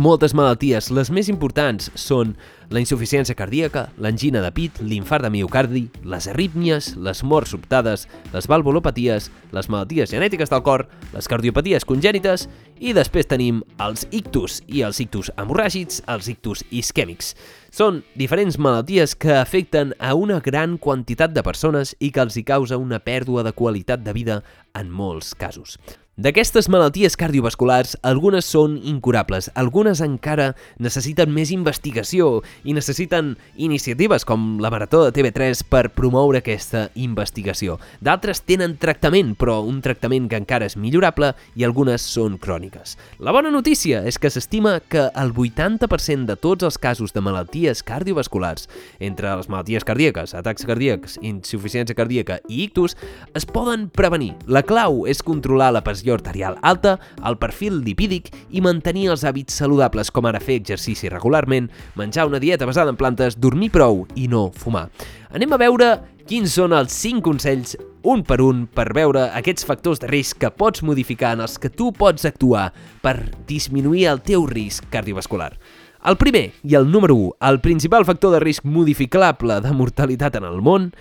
moltes 0.00 0.32
malalties. 0.32 0.86
Les 0.88 1.10
més 1.12 1.28
importants 1.28 1.90
són 2.00 2.32
la 2.72 2.80
insuficiència 2.80 3.36
cardíaca, 3.36 3.90
l'angina 4.00 4.40
de 4.40 4.48
pit, 4.56 4.78
l'infart 4.80 5.26
de 5.26 5.30
miocardi, 5.34 5.82
les 6.00 6.30
arrítmies, 6.32 6.94
les 6.96 7.20
morts 7.28 7.52
sobtades, 7.52 8.06
les 8.32 8.48
valvulopaties, 8.48 9.28
les 9.52 9.68
malalties 9.68 10.14
genètiques 10.14 10.48
del 10.48 10.64
cor, 10.64 10.86
les 11.12 11.28
cardiopaties 11.28 11.84
congènites 11.84 12.46
i 12.80 12.94
després 12.96 13.28
tenim 13.28 13.60
els 13.84 14.06
ictus 14.08 14.62
i 14.64 14.80
els 14.86 15.02
ictus 15.04 15.28
hemorràgics, 15.36 16.00
els 16.08 16.30
ictus 16.32 16.64
isquèmics. 16.70 17.34
Són 17.68 18.00
diferents 18.16 18.56
malalties 18.56 19.12
que 19.12 19.36
afecten 19.36 19.92
a 19.98 20.14
una 20.16 20.40
gran 20.40 20.78
quantitat 20.78 21.36
de 21.36 21.44
persones 21.44 21.92
i 22.00 22.14
que 22.14 22.24
els 22.24 22.40
hi 22.40 22.48
causa 22.48 22.80
una 22.80 23.04
pèrdua 23.04 23.44
de 23.44 23.52
qualitat 23.52 24.06
de 24.06 24.16
vida 24.16 24.40
en 24.72 24.88
molts 24.88 25.34
casos. 25.34 25.76
D'aquestes 26.20 26.66
malalties 26.68 27.14
cardiovasculars, 27.16 27.94
algunes 28.04 28.44
són 28.44 28.74
incurables, 28.84 29.46
algunes 29.56 30.02
encara 30.04 30.50
necessiten 30.76 31.30
més 31.32 31.48
investigació 31.54 32.42
i 32.68 32.74
necessiten 32.76 33.30
iniciatives 33.56 34.26
com 34.28 34.58
la 34.60 34.68
Marató 34.68 35.00
de 35.06 35.14
TV3 35.16 35.62
per 35.72 35.86
promoure 35.96 36.42
aquesta 36.42 36.82
investigació. 37.00 37.78
D'altres 38.04 38.42
tenen 38.44 38.74
tractament, 38.82 39.30
però 39.32 39.62
un 39.64 39.78
tractament 39.80 40.26
que 40.28 40.36
encara 40.42 40.68
és 40.68 40.76
millorable 40.76 41.30
i 41.56 41.64
algunes 41.64 42.04
són 42.04 42.36
cròniques. 42.36 42.98
La 43.16 43.32
bona 43.32 43.48
notícia 43.48 44.02
és 44.04 44.20
que 44.20 44.28
s'estima 44.28 44.76
que 44.92 45.06
el 45.08 45.32
80% 45.32 46.28
de 46.28 46.36
tots 46.36 46.68
els 46.68 46.76
casos 46.76 47.16
de 47.16 47.24
malalties 47.24 47.80
cardiovasculars, 47.80 48.68
entre 49.00 49.32
les 49.40 49.48
malalties 49.48 49.88
cardíaques, 49.88 50.36
atacs 50.36 50.68
cardíacs, 50.68 51.16
insuficiència 51.24 51.96
cardíaca 51.96 52.42
i 52.44 52.66
ictus, 52.66 52.98
es 53.32 53.48
poden 53.48 53.88
prevenir. 53.88 54.34
La 54.44 54.66
clau 54.68 55.06
és 55.08 55.24
controlar 55.24 55.72
la 55.72 55.80
pressió 55.80 56.09
arterial 56.14 56.58
alta, 56.62 56.98
el 57.26 57.38
perfil 57.40 57.80
lipídic 57.84 58.30
i 58.50 58.62
mantenir 58.64 59.08
els 59.14 59.24
hàbits 59.24 59.56
saludables 59.62 60.10
com 60.10 60.28
ara 60.28 60.40
fer 60.42 60.60
exercici 60.60 61.10
regularment, 61.12 61.70
menjar 61.96 62.26
una 62.28 62.40
dieta 62.42 62.68
basada 62.68 62.92
en 62.92 62.98
plantes, 63.00 63.38
dormir 63.40 63.70
prou 63.74 64.06
i 64.14 64.28
no 64.28 64.48
fumar. 64.54 64.88
Anem 65.30 65.52
a 65.52 65.60
veure 65.60 65.90
quins 66.30 66.52
són 66.54 66.74
els 66.76 66.94
5 66.94 67.24
consells 67.26 67.76
un 68.06 68.22
per 68.24 68.40
un 68.40 68.64
per 68.70 68.88
veure 68.96 69.26
aquests 69.36 69.66
factors 69.68 70.00
de 70.00 70.08
risc 70.08 70.38
que 70.40 70.52
pots 70.54 70.84
modificar 70.86 71.34
en 71.36 71.44
els 71.44 71.58
que 71.60 71.72
tu 71.72 71.90
pots 71.92 72.24
actuar 72.28 72.70
per 73.02 73.16
disminuir 73.48 74.06
el 74.12 74.22
teu 74.24 74.46
risc 74.48 74.88
cardiovascular. 74.92 75.52
El 76.00 76.16
primer 76.16 76.46
i 76.64 76.78
el 76.78 76.88
número 76.88 77.14
1, 77.14 77.34
el 77.50 77.60
principal 77.60 78.06
factor 78.08 78.32
de 78.32 78.40
risc 78.40 78.64
modificable 78.64 79.60
de 79.60 79.74
mortalitat 79.76 80.40
en 80.40 80.48
el 80.48 80.62
món, 80.64 80.92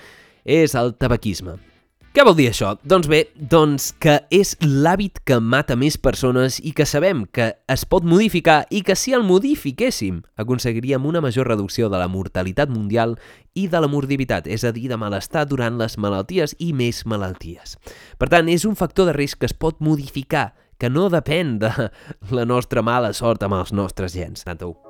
és 0.43 0.75
el 0.75 0.95
tabaquisme. 0.99 1.68
Què 2.19 2.25
vol 2.27 2.35
dir 2.35 2.49
això? 2.49 2.73
Doncs 2.83 3.07
bé, 3.07 3.21
doncs 3.39 3.83
que 4.03 4.17
és 4.35 4.49
l'hàbit 4.59 5.21
que 5.23 5.37
mata 5.39 5.77
més 5.79 5.95
persones 5.95 6.57
i 6.59 6.73
que 6.75 6.83
sabem 6.83 7.21
que 7.31 7.45
es 7.71 7.85
pot 7.87 8.03
modificar 8.03 8.65
i 8.75 8.81
que 8.83 8.97
si 8.99 9.13
el 9.15 9.23
modifiquéssim 9.23 10.17
aconseguiríem 10.43 11.07
una 11.07 11.21
major 11.23 11.47
reducció 11.47 11.87
de 11.87 12.01
la 12.01 12.09
mortalitat 12.11 12.75
mundial 12.75 13.15
i 13.55 13.69
de 13.71 13.79
la 13.79 13.87
morbiditat, 13.87 14.51
és 14.51 14.67
a 14.67 14.73
dir, 14.75 14.89
de 14.91 14.99
malestar 14.99 15.45
durant 15.47 15.79
les 15.79 15.95
malalties 15.95 16.57
i 16.59 16.73
més 16.75 17.05
malalties. 17.07 17.77
Per 18.19 18.27
tant, 18.27 18.51
és 18.51 18.67
un 18.67 18.75
factor 18.75 19.07
de 19.07 19.15
risc 19.15 19.39
que 19.39 19.47
es 19.47 19.55
pot 19.55 19.79
modificar, 19.79 20.49
que 20.75 20.91
no 20.91 21.07
depèn 21.07 21.55
de 21.63 21.71
la 22.35 22.43
nostra 22.43 22.83
mala 22.83 23.15
sort 23.15 23.47
amb 23.47 23.61
els 23.63 23.71
nostres 23.71 24.11
gens. 24.11 24.43
91. 24.43 24.88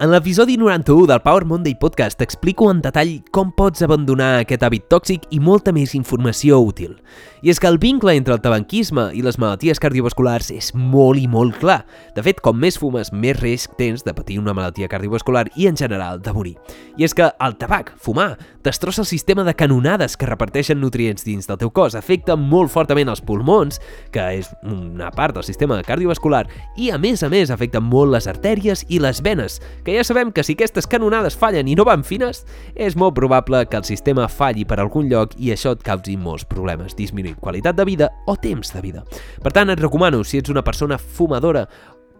En 0.00 0.10
l'episodi 0.10 0.56
91 0.56 1.06
del 1.06 1.20
Power 1.22 1.44
Monday 1.44 1.74
Podcast 1.78 2.18
t'explico 2.18 2.70
en 2.72 2.80
detall 2.82 3.20
com 3.30 3.52
pots 3.54 3.84
abandonar 3.84 4.40
aquest 4.40 4.64
hàbit 4.64 4.88
tòxic 4.90 5.28
i 5.30 5.38
molta 5.38 5.70
més 5.70 5.92
informació 5.94 6.58
útil. 6.64 6.96
I 7.42 7.52
és 7.52 7.60
que 7.60 7.68
el 7.70 7.78
vincle 7.78 8.14
entre 8.16 8.34
el 8.34 8.40
tabanquisme 8.42 9.08
i 9.14 9.22
les 9.22 9.36
malalties 9.38 9.78
cardiovasculars 9.82 10.50
és 10.54 10.72
molt 10.74 11.20
i 11.20 11.28
molt 11.30 11.58
clar. 11.60 11.82
De 12.16 12.24
fet, 12.24 12.40
com 12.42 12.58
més 12.58 12.78
fumes, 12.80 13.12
més 13.12 13.36
risc 13.38 13.76
tens 13.78 14.02
de 14.02 14.14
patir 14.16 14.40
una 14.40 14.54
malaltia 14.56 14.88
cardiovascular 14.90 15.44
i, 15.54 15.68
en 15.70 15.78
general, 15.78 16.18
de 16.22 16.34
morir. 16.34 16.56
I 16.98 17.06
és 17.06 17.14
que 17.14 17.28
el 17.28 17.56
tabac, 17.60 17.92
fumar, 17.98 18.38
destrossa 18.64 19.02
el 19.02 19.10
sistema 19.10 19.44
de 19.44 19.54
canonades 19.58 20.16
que 20.16 20.26
reparteixen 20.26 20.80
nutrients 20.80 21.26
dins 21.26 21.50
del 21.50 21.58
teu 21.58 21.70
cos, 21.70 21.94
afecta 21.98 22.36
molt 22.38 22.72
fortament 22.72 23.10
els 23.10 23.22
pulmons, 23.22 23.78
que 24.14 24.28
és 24.38 24.50
una 24.62 25.10
part 25.14 25.36
del 25.36 25.46
sistema 25.46 25.80
cardiovascular, 25.82 26.46
i, 26.76 26.90
a 26.90 26.98
més 26.98 27.22
a 27.22 27.30
més, 27.30 27.50
afecta 27.50 27.82
molt 27.82 28.14
les 28.14 28.30
artèries 28.30 28.86
i 28.88 29.02
les 29.02 29.22
venes, 29.22 29.60
que 29.82 29.91
ja 29.96 30.04
sabem 30.04 30.32
que 30.32 30.44
si 30.44 30.54
aquestes 30.56 30.86
canonades 30.90 31.36
fallen 31.38 31.68
i 31.68 31.76
no 31.78 31.84
van 31.88 32.04
fines, 32.06 32.42
és 32.74 32.96
molt 32.96 33.16
probable 33.16 33.64
que 33.68 33.78
el 33.78 33.86
sistema 33.88 34.28
falli 34.28 34.66
per 34.68 34.78
algun 34.80 35.08
lloc 35.10 35.36
i 35.38 35.52
això 35.54 35.74
et 35.76 35.82
causi 35.84 36.16
molts 36.16 36.46
problemes, 36.48 36.96
disminuir 36.98 37.36
qualitat 37.40 37.76
de 37.76 37.86
vida 37.88 38.10
o 38.26 38.36
temps 38.36 38.72
de 38.74 38.82
vida. 38.84 39.04
Per 39.42 39.52
tant, 39.52 39.72
et 39.72 39.80
recomano, 39.80 40.22
si 40.24 40.40
ets 40.40 40.52
una 40.52 40.64
persona 40.64 40.98
fumadora 40.98 41.66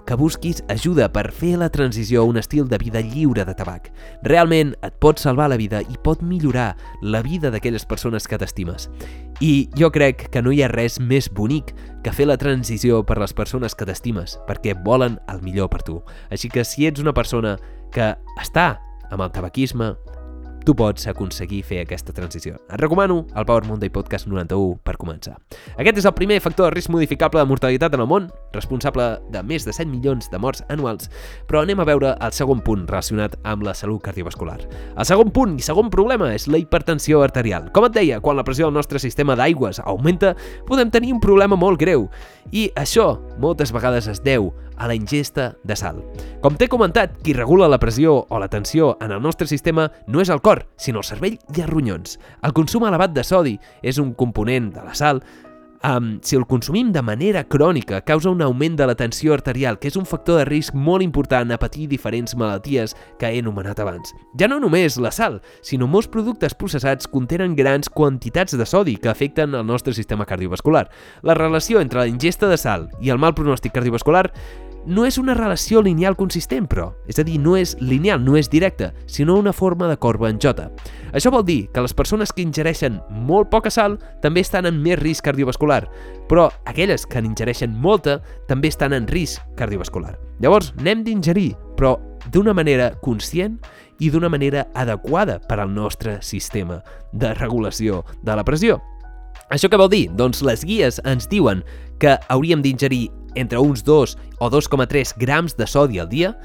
que 0.06 0.16
busquis 0.18 0.62
ajuda 0.68 1.08
per 1.12 1.30
fer 1.32 1.54
la 1.60 1.70
transició 1.70 2.22
a 2.22 2.28
un 2.28 2.38
estil 2.40 2.68
de 2.68 2.78
vida 2.78 3.00
lliure 3.00 3.44
de 3.44 3.54
tabac. 3.54 3.90
Realment 4.22 4.74
et 4.82 4.94
pot 5.02 5.20
salvar 5.22 5.48
la 5.50 5.58
vida 5.60 5.82
i 5.82 5.98
pot 6.02 6.22
millorar 6.22 6.76
la 7.02 7.22
vida 7.22 7.50
d'aquelles 7.50 7.86
persones 7.86 8.26
que 8.28 8.38
t'estimes. 8.38 8.88
I 9.40 9.68
jo 9.78 9.90
crec 9.90 10.28
que 10.30 10.42
no 10.42 10.52
hi 10.52 10.62
ha 10.62 10.70
res 10.70 11.00
més 11.00 11.30
bonic 11.32 11.74
que 12.02 12.14
fer 12.14 12.28
la 12.28 12.38
transició 12.38 13.02
per 13.06 13.18
les 13.22 13.34
persones 13.34 13.74
que 13.74 13.86
t'estimes, 13.86 14.38
perquè 14.48 14.76
volen 14.84 15.18
el 15.32 15.42
millor 15.42 15.70
per 15.70 15.82
tu. 15.86 16.00
Així 16.30 16.50
que 16.50 16.64
si 16.64 16.86
ets 16.86 17.02
una 17.02 17.14
persona 17.14 17.56
que 17.92 18.14
està 18.40 18.80
amb 19.12 19.22
el 19.22 19.32
tabaquisme, 19.32 19.92
tu 20.64 20.74
pots 20.78 21.06
aconseguir 21.10 21.62
fer 21.66 21.80
aquesta 21.82 22.14
transició. 22.14 22.56
Et 22.70 22.80
recomano 22.80 23.22
el 23.36 23.46
Power 23.46 23.64
Monday 23.66 23.90
Podcast 23.90 24.28
91 24.28 24.78
per 24.86 24.94
començar. 25.00 25.34
Aquest 25.76 25.98
és 26.00 26.06
el 26.08 26.14
primer 26.16 26.38
factor 26.44 26.68
de 26.68 26.76
risc 26.76 26.90
modificable 26.92 27.42
de 27.42 27.48
mortalitat 27.50 27.94
en 27.96 28.04
el 28.04 28.08
món, 28.10 28.28
responsable 28.54 29.06
de 29.34 29.42
més 29.46 29.66
de 29.66 29.74
7 29.74 29.90
milions 29.90 30.30
de 30.30 30.40
morts 30.42 30.64
anuals, 30.72 31.10
però 31.48 31.62
anem 31.62 31.82
a 31.82 31.86
veure 31.88 32.14
el 32.14 32.36
segon 32.36 32.62
punt 32.64 32.86
relacionat 32.88 33.36
amb 33.48 33.66
la 33.66 33.74
salut 33.74 34.02
cardiovascular. 34.04 34.60
El 34.96 35.08
segon 35.08 35.32
punt 35.34 35.58
i 35.58 35.66
segon 35.66 35.90
problema 35.90 36.32
és 36.34 36.48
la 36.48 36.60
hipertensió 36.62 37.22
arterial. 37.26 37.70
Com 37.74 37.88
et 37.88 37.96
deia, 37.96 38.20
quan 38.20 38.38
la 38.38 38.46
pressió 38.46 38.68
del 38.68 38.78
nostre 38.78 39.02
sistema 39.02 39.36
d'aigües 39.38 39.82
augmenta, 39.84 40.36
podem 40.68 40.90
tenir 40.90 41.12
un 41.14 41.20
problema 41.20 41.58
molt 41.58 41.80
greu. 41.80 42.08
I 42.52 42.68
això 42.76 43.16
moltes 43.42 43.72
vegades 43.74 44.08
es 44.10 44.22
deu 44.22 44.52
a 44.82 44.88
la 44.90 44.96
ingesta 44.98 45.52
de 45.62 45.76
sal. 45.78 46.02
Com 46.42 46.58
t'he 46.58 46.66
comentat, 46.66 47.14
qui 47.22 47.36
regula 47.38 47.70
la 47.70 47.78
pressió 47.78 48.16
o 48.26 48.40
la 48.42 48.50
tensió 48.50 48.96
en 49.00 49.14
el 49.14 49.22
nostre 49.22 49.46
sistema 49.46 49.86
no 50.08 50.20
és 50.20 50.32
el 50.34 50.42
cor, 50.42 50.66
sinó 50.76 51.04
el 51.04 51.06
cervell 51.06 51.38
i 51.38 51.62
els 51.62 51.70
ronyons. 51.70 52.18
El 52.42 52.52
consum 52.52 52.88
elevat 52.90 53.14
de 53.14 53.22
sodi 53.22 53.54
és 53.80 54.02
un 54.02 54.12
component 54.18 54.72
de 54.74 54.82
la 54.82 54.98
sal 54.98 55.22
um, 55.82 56.18
si 56.22 56.36
el 56.36 56.46
consumim 56.46 56.92
de 56.92 57.02
manera 57.02 57.44
crònica, 57.44 58.00
causa 58.02 58.30
un 58.30 58.42
augment 58.42 58.76
de 58.76 58.86
la 58.86 58.94
tensió 58.94 59.34
arterial, 59.34 59.78
que 59.78 59.88
és 59.90 59.96
un 59.96 60.06
factor 60.06 60.38
de 60.38 60.46
risc 60.48 60.74
molt 60.74 61.02
important 61.02 61.52
a 61.52 61.58
patir 61.60 61.88
diferents 61.90 62.36
malalties 62.38 62.96
que 63.18 63.30
he 63.30 63.42
anomenat 63.42 63.80
abans. 63.82 64.14
Ja 64.38 64.48
no 64.48 64.60
només 64.62 64.98
la 65.02 65.12
sal, 65.12 65.40
sinó 65.62 65.88
molts 65.90 66.10
productes 66.12 66.54
processats 66.58 67.08
contenen 67.10 67.56
grans 67.58 67.90
quantitats 67.90 68.56
de 68.58 68.66
sodi 68.66 68.96
que 68.96 69.10
afecten 69.10 69.54
el 69.54 69.66
nostre 69.66 69.94
sistema 69.94 70.26
cardiovascular. 70.26 70.88
La 71.22 71.34
relació 71.34 71.80
entre 71.80 72.00
la 72.00 72.10
ingesta 72.10 72.48
de 72.48 72.58
sal 72.58 72.88
i 73.00 73.10
el 73.10 73.20
mal 73.22 73.34
pronòstic 73.34 73.74
cardiovascular 73.74 74.30
no 74.86 75.04
és 75.06 75.18
una 75.18 75.34
relació 75.34 75.82
lineal 75.82 76.16
consistent, 76.16 76.66
però. 76.68 76.90
És 77.08 77.18
a 77.18 77.24
dir, 77.26 77.38
no 77.40 77.56
és 77.56 77.74
lineal, 77.80 78.22
no 78.24 78.36
és 78.36 78.50
directa, 78.50 78.92
sinó 79.06 79.36
una 79.38 79.52
forma 79.52 79.88
de 79.88 79.96
corba 79.96 80.30
en 80.30 80.40
J. 80.42 80.68
Això 81.12 81.30
vol 81.30 81.44
dir 81.46 81.68
que 81.72 81.82
les 81.84 81.94
persones 81.94 82.32
que 82.32 82.42
ingereixen 82.42 83.00
molt 83.26 83.50
poca 83.50 83.70
sal 83.70 83.98
també 84.22 84.42
estan 84.42 84.66
en 84.66 84.80
més 84.82 84.98
risc 85.00 85.24
cardiovascular, 85.26 85.84
però 86.28 86.48
aquelles 86.66 87.06
que 87.06 87.22
n'ingereixen 87.22 87.74
molta 87.74 88.20
també 88.48 88.72
estan 88.72 88.92
en 88.96 89.06
risc 89.08 89.42
cardiovascular. 89.58 90.16
Llavors, 90.42 90.72
n'hem 90.82 91.04
d'ingerir, 91.06 91.52
però 91.76 91.96
d'una 92.32 92.54
manera 92.54 92.92
conscient 93.02 93.58
i 94.02 94.10
d'una 94.10 94.30
manera 94.30 94.66
adequada 94.74 95.38
per 95.38 95.60
al 95.60 95.74
nostre 95.74 96.18
sistema 96.22 96.82
de 97.12 97.34
regulació 97.34 98.02
de 98.22 98.36
la 98.36 98.44
pressió. 98.44 98.80
Això 99.52 99.68
què 99.68 99.76
vol 99.76 99.90
dir? 99.92 100.06
Doncs 100.16 100.40
les 100.46 100.64
guies 100.64 100.98
ens 101.04 101.28
diuen 101.28 101.62
que 102.00 102.16
hauríem 102.32 102.62
d'ingerir 102.64 103.10
entre 103.34 103.58
uns 103.58 103.84
2 103.84 104.16
o 104.38 104.50
2,3 104.50 105.14
grams 105.16 105.56
de 105.56 105.66
sodi 105.66 105.98
al 105.98 106.08
dia, 106.08 106.36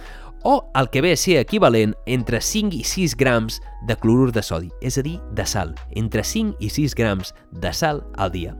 o 0.43 0.71
el 0.75 0.89
que 0.89 1.01
ve 1.01 1.11
a 1.11 1.17
ser 1.17 1.39
equivalent 1.41 1.95
entre 2.05 2.41
5 2.41 2.75
i 2.77 2.83
6 2.83 3.17
grams 3.17 3.61
de 3.87 3.95
clorur 3.97 4.31
de 4.31 4.43
sodi, 4.43 4.69
és 4.81 4.97
a 4.97 5.03
dir, 5.03 5.17
de 5.35 5.45
sal, 5.45 5.73
entre 5.95 6.23
5 6.23 6.55
i 6.63 6.69
6 6.69 6.95
grams 6.95 7.33
de 7.51 7.73
sal 7.73 8.03
al 8.15 8.31
dia. 8.31 8.55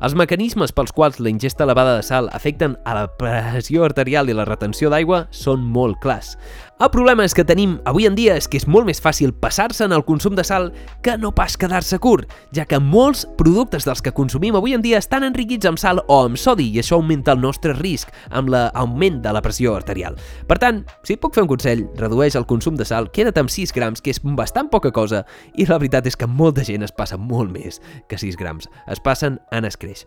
Els 0.00 0.14
mecanismes 0.16 0.72
pels 0.72 0.94
quals 0.96 1.18
la 1.20 1.28
ingesta 1.28 1.66
elevada 1.66 1.98
de 1.98 2.04
sal 2.06 2.30
afecten 2.32 2.78
a 2.88 2.94
la 2.96 3.04
pressió 3.20 3.84
arterial 3.84 4.30
i 4.32 4.36
la 4.36 4.46
retenció 4.48 4.88
d'aigua 4.88 5.26
són 5.28 5.60
molt 5.60 6.00
clars. 6.00 6.38
El 6.80 6.88
problema 6.88 7.26
és 7.28 7.34
que 7.36 7.44
tenim 7.44 7.74
avui 7.84 8.06
en 8.08 8.14
dia 8.16 8.32
és 8.40 8.46
que 8.48 8.56
és 8.56 8.64
molt 8.64 8.86
més 8.88 9.02
fàcil 9.04 9.34
passar-se 9.36 9.84
en 9.84 9.92
el 9.92 10.00
consum 10.08 10.32
de 10.32 10.40
sal 10.48 10.70
que 11.04 11.18
no 11.20 11.28
pas 11.36 11.58
quedar-se 11.60 11.98
curt, 12.00 12.30
ja 12.56 12.64
que 12.64 12.78
molts 12.80 13.26
productes 13.36 13.84
dels 13.84 14.00
que 14.00 14.14
consumim 14.16 14.56
avui 14.56 14.72
en 14.72 14.80
dia 14.80 14.96
estan 14.96 15.26
enriquits 15.28 15.68
amb 15.68 15.76
sal 15.76 16.00
o 16.06 16.22
amb 16.24 16.40
sodi 16.40 16.70
i 16.72 16.80
això 16.80 16.96
augmenta 16.96 17.34
el 17.36 17.42
nostre 17.44 17.74
risc 17.76 18.08
amb 18.30 18.48
l'augment 18.54 19.20
de 19.20 19.36
la 19.36 19.44
pressió 19.44 19.74
arterial. 19.76 20.16
Per 20.48 20.56
tant, 20.56 20.80
si 21.04 21.18
puc 21.20 21.36
fer 21.36 21.44
un 21.44 21.52
consell, 21.52 21.84
redueix 22.00 22.38
el 22.40 22.48
consum 22.48 22.80
de 22.80 22.88
sal, 22.88 23.12
queda't 23.12 23.44
amb 23.44 23.52
6 23.52 23.76
grams, 23.76 24.00
que 24.00 24.16
és 24.16 24.24
bastant 24.24 24.72
poca 24.72 24.88
cosa, 24.88 25.26
i 25.60 25.68
la 25.68 25.76
veritat 25.76 26.08
és 26.08 26.16
que 26.16 26.32
molta 26.32 26.64
gent 26.64 26.88
es 26.88 26.96
passa 26.96 27.20
molt 27.20 27.52
més 27.52 27.82
que 28.08 28.16
6 28.16 28.40
grams. 28.40 28.72
Es 28.88 29.04
passen 29.04 29.36
en 29.52 29.68
escreix. 29.68 30.06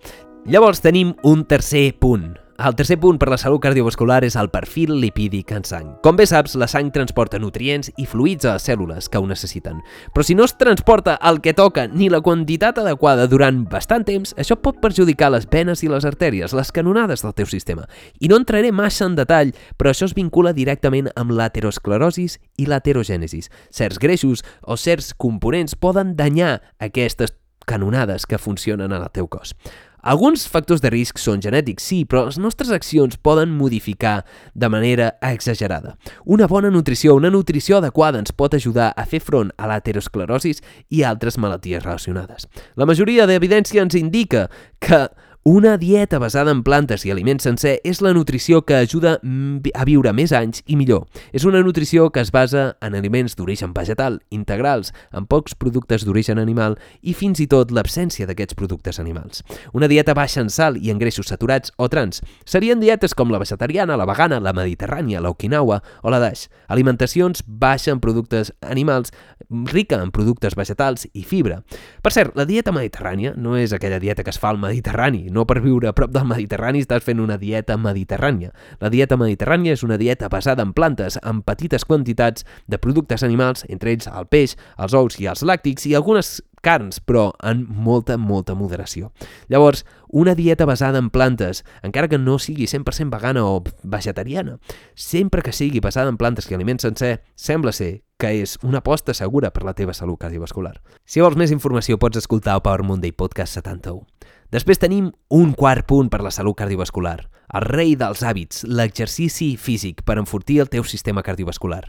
Llavors 0.50 0.82
tenim 0.82 1.14
un 1.22 1.46
tercer 1.46 1.92
punt, 2.02 2.34
el 2.58 2.76
tercer 2.76 3.00
punt 3.02 3.18
per 3.18 3.32
la 3.32 3.38
salut 3.42 3.62
cardiovascular 3.64 4.20
és 4.28 4.36
el 4.38 4.52
perfil 4.54 4.94
lipídic 5.02 5.52
en 5.56 5.64
sang. 5.66 5.88
Com 6.06 6.18
bé 6.20 6.28
saps, 6.30 6.54
la 6.60 6.68
sang 6.70 6.92
transporta 6.94 7.40
nutrients 7.42 7.90
i 7.98 8.06
fluids 8.06 8.46
a 8.46 8.56
les 8.56 8.68
cèl·lules 8.68 9.10
que 9.10 9.18
ho 9.18 9.26
necessiten. 9.28 9.80
Però 10.14 10.26
si 10.26 10.36
no 10.38 10.46
es 10.46 10.54
transporta 10.60 11.16
el 11.30 11.42
que 11.42 11.56
toca 11.58 11.88
ni 11.88 12.10
la 12.14 12.22
quantitat 12.22 12.78
adequada 12.78 13.26
durant 13.28 13.64
bastant 13.70 14.06
temps, 14.06 14.36
això 14.38 14.58
pot 14.62 14.78
perjudicar 14.84 15.32
les 15.34 15.48
venes 15.50 15.82
i 15.84 15.90
les 15.90 16.06
artèries, 16.06 16.54
les 16.54 16.72
canonades 16.72 17.26
del 17.26 17.34
teu 17.34 17.50
sistema. 17.50 17.88
I 18.22 18.30
no 18.30 18.38
entraré 18.38 18.72
massa 18.72 19.08
en 19.10 19.18
detall, 19.18 19.56
però 19.78 19.90
això 19.90 20.06
es 20.06 20.18
vincula 20.18 20.54
directament 20.54 21.10
amb 21.16 21.34
l'aterosclerosis 21.34 22.38
i 22.62 22.68
l'aterogènesis. 22.70 23.50
Certs 23.74 23.98
greixos 23.98 24.46
o 24.62 24.78
certs 24.78 25.14
components 25.18 25.74
poden 25.74 26.16
danyar 26.16 26.62
aquestes 26.78 27.34
canonades 27.66 28.28
que 28.28 28.38
funcionen 28.38 28.92
en 28.92 29.02
el 29.02 29.10
teu 29.12 29.28
cos. 29.28 29.56
Alguns 30.04 30.44
factors 30.52 30.82
de 30.84 30.90
risc 30.92 31.16
són 31.22 31.40
genètics, 31.40 31.86
sí, 31.88 32.02
però 32.04 32.26
les 32.28 32.36
nostres 32.36 32.74
accions 32.76 33.16
poden 33.24 33.54
modificar 33.56 34.26
de 34.52 34.68
manera 34.68 35.14
exagerada. 35.24 35.94
Una 36.26 36.50
bona 36.52 36.68
nutrició, 36.74 37.16
una 37.16 37.32
nutrició 37.32 37.80
adequada 37.80 38.20
ens 38.20 38.36
pot 38.36 38.58
ajudar 38.58 38.90
a 39.00 39.06
fer 39.08 39.22
front 39.24 39.54
a 39.56 39.70
l'aterosclerosis 39.72 40.60
i 40.92 41.06
altres 41.08 41.40
malalties 41.40 41.86
relacionades. 41.86 42.50
La 42.76 42.84
majoria 42.90 43.24
d'evidència 43.30 43.86
ens 43.86 43.96
indica 43.96 44.50
que 44.84 45.06
una 45.46 45.78
dieta 45.78 46.20
basada 46.20 46.52
en 46.52 46.62
plantes 46.64 47.04
i 47.04 47.12
aliments 47.12 47.44
sencer 47.44 47.74
és 47.84 48.00
la 48.00 48.14
nutrició 48.16 48.62
que 48.64 48.78
ajuda 48.80 49.18
a 49.20 49.84
viure 49.84 50.14
més 50.16 50.32
anys 50.32 50.62
i 50.72 50.78
millor. 50.80 51.04
És 51.36 51.44
una 51.44 51.60
nutrició 51.60 52.06
que 52.16 52.22
es 52.24 52.30
basa 52.32 52.78
en 52.80 52.96
aliments 52.96 53.36
d'origen 53.36 53.74
vegetal, 53.76 54.22
integrals, 54.32 54.94
amb 55.12 55.28
pocs 55.28 55.58
productes 55.60 56.06
d'origen 56.08 56.40
animal 56.40 56.78
i 57.02 57.12
fins 57.12 57.42
i 57.44 57.48
tot 57.52 57.74
l'absència 57.76 58.24
d'aquests 58.24 58.56
productes 58.56 59.02
animals. 59.04 59.44
Una 59.76 59.90
dieta 59.92 60.16
baixa 60.16 60.40
en 60.40 60.50
sal 60.50 60.78
i 60.80 60.94
en 60.94 61.02
greixos 61.02 61.28
saturats 61.28 61.76
o 61.76 61.90
trans 61.92 62.24
serien 62.46 62.80
dietes 62.80 63.12
com 63.12 63.28
la 63.28 63.44
vegetariana, 63.44 64.00
la 64.00 64.08
vegana, 64.08 64.40
la 64.40 64.56
mediterrània, 64.56 65.20
l'okinawa 65.20 65.82
o 66.04 66.16
la 66.16 66.22
dash. 66.24 66.48
Alimentacions 66.72 67.44
baixa 67.48 67.92
en 67.92 68.00
productes 68.00 68.54
animals, 68.62 69.12
rica 69.50 70.00
en 70.00 70.16
productes 70.16 70.56
vegetals 70.56 71.04
i 71.12 71.28
fibra. 71.28 71.60
Per 72.02 72.16
cert, 72.16 72.32
la 72.40 72.48
dieta 72.48 72.72
mediterrània 72.72 73.36
no 73.36 73.58
és 73.60 73.76
aquella 73.76 74.00
dieta 74.00 74.24
que 74.24 74.32
es 74.32 74.40
fa 74.40 74.54
al 74.54 74.64
Mediterrani, 74.64 75.33
no 75.34 75.48
per 75.50 75.60
viure 75.64 75.90
a 75.90 75.96
prop 75.98 76.14
del 76.14 76.28
Mediterrani 76.30 76.84
estàs 76.84 77.04
fent 77.04 77.22
una 77.24 77.40
dieta 77.42 77.78
mediterrània. 77.82 78.54
La 78.82 78.92
dieta 78.94 79.18
mediterrània 79.20 79.74
és 79.74 79.84
una 79.84 79.98
dieta 79.98 80.30
basada 80.30 80.64
en 80.64 80.74
plantes, 80.78 81.20
amb 81.24 81.44
petites 81.46 81.86
quantitats 81.86 82.46
de 82.68 82.80
productes 82.80 83.26
animals, 83.26 83.66
entre 83.70 83.92
ells 83.92 84.08
el 84.08 84.30
peix, 84.30 84.58
els 84.78 84.94
ous 84.98 85.20
i 85.20 85.30
els 85.32 85.44
làctics, 85.44 85.90
i 85.90 85.98
algunes 85.98 86.38
carns, 86.64 87.02
però 87.04 87.34
en 87.44 87.66
molta, 87.68 88.16
molta 88.18 88.56
moderació. 88.56 89.12
Llavors, 89.52 89.84
una 90.08 90.34
dieta 90.36 90.66
basada 90.66 91.02
en 91.02 91.10
plantes, 91.12 91.64
encara 91.84 92.08
que 92.08 92.18
no 92.18 92.40
sigui 92.40 92.70
100% 92.72 93.12
vegana 93.12 93.44
o 93.46 93.62
vegetariana, 93.84 94.58
sempre 94.96 95.44
que 95.44 95.52
sigui 95.52 95.84
basada 95.84 96.10
en 96.10 96.18
plantes 96.18 96.50
i 96.50 96.56
aliments 96.56 96.88
sencer, 96.88 97.20
sembla 97.36 97.76
ser 97.76 98.04
que 98.18 98.32
és 98.40 98.56
una 98.64 98.80
aposta 98.80 99.14
segura 99.14 99.52
per 99.52 99.66
la 99.68 99.76
teva 99.76 99.94
salut 99.94 100.22
cardiovascular. 100.22 100.78
Si 101.04 101.20
vols 101.20 101.36
més 101.36 101.52
informació 101.52 102.00
pots 102.00 102.22
escoltar 102.22 102.56
el 102.56 102.64
Power 102.64 102.88
Monday 102.88 103.12
Podcast 103.12 103.60
71. 103.60 104.13
Després 104.54 104.78
tenim 104.78 105.08
un 105.34 105.56
quart 105.58 105.88
punt 105.90 106.12
per 106.14 106.20
la 106.22 106.30
salut 106.30 106.54
cardiovascular, 106.60 107.16
el 107.58 107.64
rei 107.66 107.96
dels 107.98 108.22
hàbits, 108.22 108.62
l'exercici 108.70 109.56
físic 109.58 110.04
per 110.06 110.20
enfortir 110.22 110.60
el 110.62 110.70
teu 110.70 110.86
sistema 110.86 111.24
cardiovascular. 111.26 111.88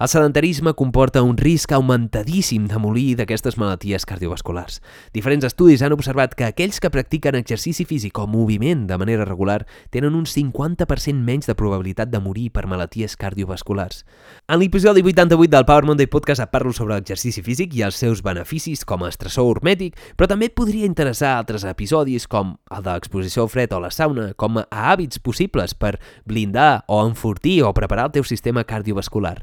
El 0.00 0.08
sedentarisme 0.08 0.72
comporta 0.72 1.20
un 1.20 1.36
risc 1.36 1.74
augmentadíssim 1.76 2.64
de 2.70 2.78
morir 2.80 3.18
d'aquestes 3.18 3.58
malalties 3.60 4.06
cardiovasculars. 4.08 4.78
Diferents 5.12 5.44
estudis 5.44 5.82
han 5.84 5.92
observat 5.92 6.32
que 6.32 6.46
aquells 6.46 6.78
que 6.80 6.88
practiquen 6.88 7.36
exercici 7.36 7.84
físic 7.84 8.16
o 8.16 8.24
moviment 8.24 8.86
de 8.88 8.96
manera 8.96 9.26
regular 9.28 9.66
tenen 9.92 10.14
un 10.16 10.22
50% 10.24 11.20
menys 11.20 11.50
de 11.50 11.52
probabilitat 11.52 12.08
de 12.08 12.16
morir 12.24 12.46
per 12.48 12.62
malalties 12.64 13.12
cardiovasculars. 13.20 14.06
En 14.48 14.62
l'episodi 14.62 15.02
88 15.04 15.52
del 15.52 15.66
Power 15.68 15.84
Monday 15.90 16.08
Podcast 16.08 16.46
et 16.46 16.52
parlo 16.54 16.72
sobre 16.72 16.96
l'exercici 16.96 17.44
físic 17.44 17.76
i 17.76 17.84
els 17.84 17.98
seus 18.00 18.22
beneficis 18.24 18.86
com 18.88 19.04
a 19.04 19.10
estressor 19.12 19.50
hormètic, 19.50 19.98
però 20.16 20.30
també 20.30 20.48
et 20.48 20.56
podria 20.56 20.88
interessar 20.88 21.34
altres 21.34 21.66
episodis 21.68 22.24
com 22.24 22.54
el 22.72 22.86
de 22.86 22.94
l'exposició 22.94 23.44
al 23.44 23.52
fred 23.52 23.76
o 23.76 23.82
la 23.84 23.92
sauna, 23.92 24.30
com 24.32 24.62
a 24.62 24.64
hàbits 24.70 25.20
possibles 25.20 25.76
per 25.76 25.98
blindar 26.24 26.86
o 26.88 27.02
enfortir 27.04 27.58
o 27.68 27.74
preparar 27.76 28.08
el 28.08 28.16
teu 28.16 28.24
sistema 28.24 28.64
cardiovascular. 28.64 29.36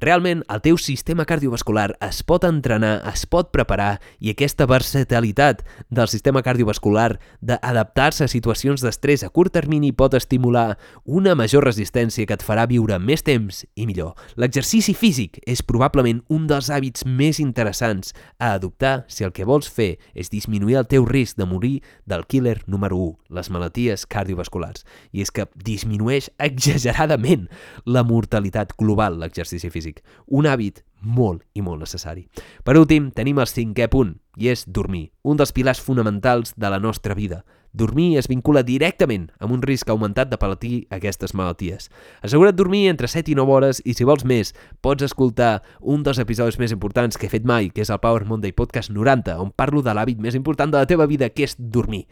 Realment, 0.00 0.44
el 0.46 0.60
teu 0.62 0.76
sistema 0.78 1.24
cardiovascular 1.26 1.96
es 2.06 2.20
pot 2.22 2.44
entrenar, 2.46 3.00
es 3.10 3.24
pot 3.26 3.48
preparar 3.50 3.96
i 4.22 4.30
aquesta 4.30 4.62
versatilitat 4.70 5.64
del 5.90 6.06
sistema 6.06 6.38
cardiovascular 6.46 7.16
d'adaptar-se 7.42 8.28
a 8.28 8.30
situacions 8.30 8.84
d'estrès 8.84 9.24
a 9.26 9.30
curt 9.34 9.56
termini 9.56 9.90
pot 9.90 10.14
estimular 10.14 10.76
una 11.02 11.34
major 11.34 11.66
resistència 11.66 12.28
que 12.30 12.36
et 12.38 12.44
farà 12.46 12.68
viure 12.70 13.00
més 13.02 13.26
temps 13.26 13.64
i 13.74 13.88
millor. 13.90 14.12
L'exercici 14.38 14.94
físic 14.94 15.40
és 15.50 15.64
probablement 15.66 16.22
un 16.30 16.46
dels 16.46 16.70
hàbits 16.70 17.02
més 17.02 17.42
interessants 17.42 18.14
a 18.38 18.52
adoptar 18.52 19.02
si 19.10 19.26
el 19.26 19.34
que 19.34 19.48
vols 19.50 19.66
fer 19.66 19.96
és 20.14 20.30
disminuir 20.30 20.78
el 20.78 20.86
teu 20.86 21.10
risc 21.10 21.42
de 21.42 21.50
morir 21.50 21.82
del 22.06 22.22
killer 22.30 22.60
número 22.70 23.02
1, 23.02 23.34
les 23.34 23.50
malalties 23.50 24.06
cardiovasculars. 24.06 24.86
I 25.10 25.26
és 25.26 25.34
que 25.34 25.50
disminueix 25.58 26.30
exageradament 26.38 27.50
la 27.82 28.06
mortalitat 28.06 28.78
global 28.78 29.18
l'exercici 29.18 29.74
físic 29.74 29.87
físic, 29.88 30.04
un 30.26 30.46
hàbit 30.46 30.84
molt 31.00 31.44
i 31.54 31.62
molt 31.62 31.80
necessari. 31.80 32.28
Per 32.64 32.76
últim, 32.76 33.10
tenim 33.14 33.38
el 33.38 33.46
cinquè 33.46 33.88
punt, 33.88 34.18
i 34.36 34.48
és 34.48 34.64
dormir, 34.66 35.12
un 35.22 35.36
dels 35.36 35.52
pilars 35.52 35.80
fonamentals 35.80 36.54
de 36.56 36.68
la 36.68 36.78
nostra 36.78 37.14
vida. 37.14 37.44
Dormir 37.72 38.16
es 38.18 38.26
vincula 38.28 38.62
directament 38.64 39.28
amb 39.38 39.52
un 39.52 39.62
risc 39.62 39.90
augmentat 39.90 40.30
de 40.30 40.38
patir 40.38 40.86
aquestes 40.90 41.34
malalties. 41.34 41.90
Assegura't 42.22 42.56
dormir 42.56 42.88
entre 42.88 43.06
7 43.06 43.30
i 43.30 43.36
9 43.36 43.52
hores 43.52 43.82
i 43.84 43.94
si 43.94 44.04
vols 44.08 44.24
més, 44.24 44.54
pots 44.80 45.04
escoltar 45.04 45.62
un 45.80 46.02
dels 46.02 46.18
episodis 46.18 46.58
més 46.58 46.72
importants 46.72 47.18
que 47.18 47.28
he 47.28 47.30
fet 47.30 47.44
mai, 47.44 47.70
que 47.70 47.84
és 47.84 47.90
el 47.90 48.00
Power 48.00 48.24
Monday 48.24 48.52
Podcast 48.52 48.90
90, 48.90 49.38
on 49.38 49.52
parlo 49.52 49.82
de 49.82 49.94
l'hàbit 49.94 50.18
més 50.18 50.34
important 50.34 50.72
de 50.72 50.80
la 50.80 50.88
teva 50.88 51.06
vida, 51.06 51.28
que 51.28 51.44
és 51.44 51.54
dormir. 51.58 52.06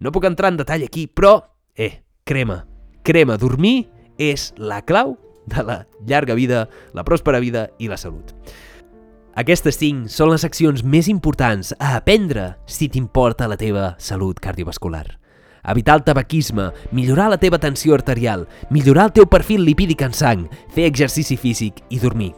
No 0.00 0.10
puc 0.10 0.24
entrar 0.24 0.50
en 0.50 0.58
detall 0.58 0.82
aquí, 0.82 1.06
però, 1.06 1.38
eh, 1.76 2.02
crema, 2.24 2.64
crema, 3.04 3.36
dormir 3.36 3.90
és 4.18 4.52
la 4.56 4.80
clau 4.82 5.18
de 5.46 5.62
la 5.62 5.86
llarga 6.06 6.34
vida, 6.34 6.68
la 6.92 7.04
pròspera 7.04 7.40
vida 7.40 7.68
i 7.78 7.88
la 7.88 7.98
salut. 8.00 8.34
Aquestes 9.34 9.78
cinc 9.80 10.10
són 10.12 10.28
les 10.34 10.44
accions 10.44 10.82
més 10.84 11.08
importants 11.08 11.72
a 11.78 11.94
aprendre 11.96 12.50
si 12.68 12.90
t'importa 12.92 13.48
la 13.48 13.56
teva 13.56 13.94
salut 13.98 14.40
cardiovascular. 14.40 15.06
Evitar 15.62 15.96
el 16.00 16.04
tabaquisme, 16.04 16.72
millorar 16.90 17.30
la 17.30 17.38
teva 17.40 17.62
tensió 17.62 17.94
arterial, 17.94 18.48
millorar 18.70 19.08
el 19.08 19.16
teu 19.20 19.30
perfil 19.30 19.64
lipídic 19.64 20.02
en 20.02 20.12
sang, 20.12 20.48
fer 20.74 20.90
exercici 20.90 21.38
físic 21.38 21.80
i 21.88 22.02
dormir. 22.02 22.32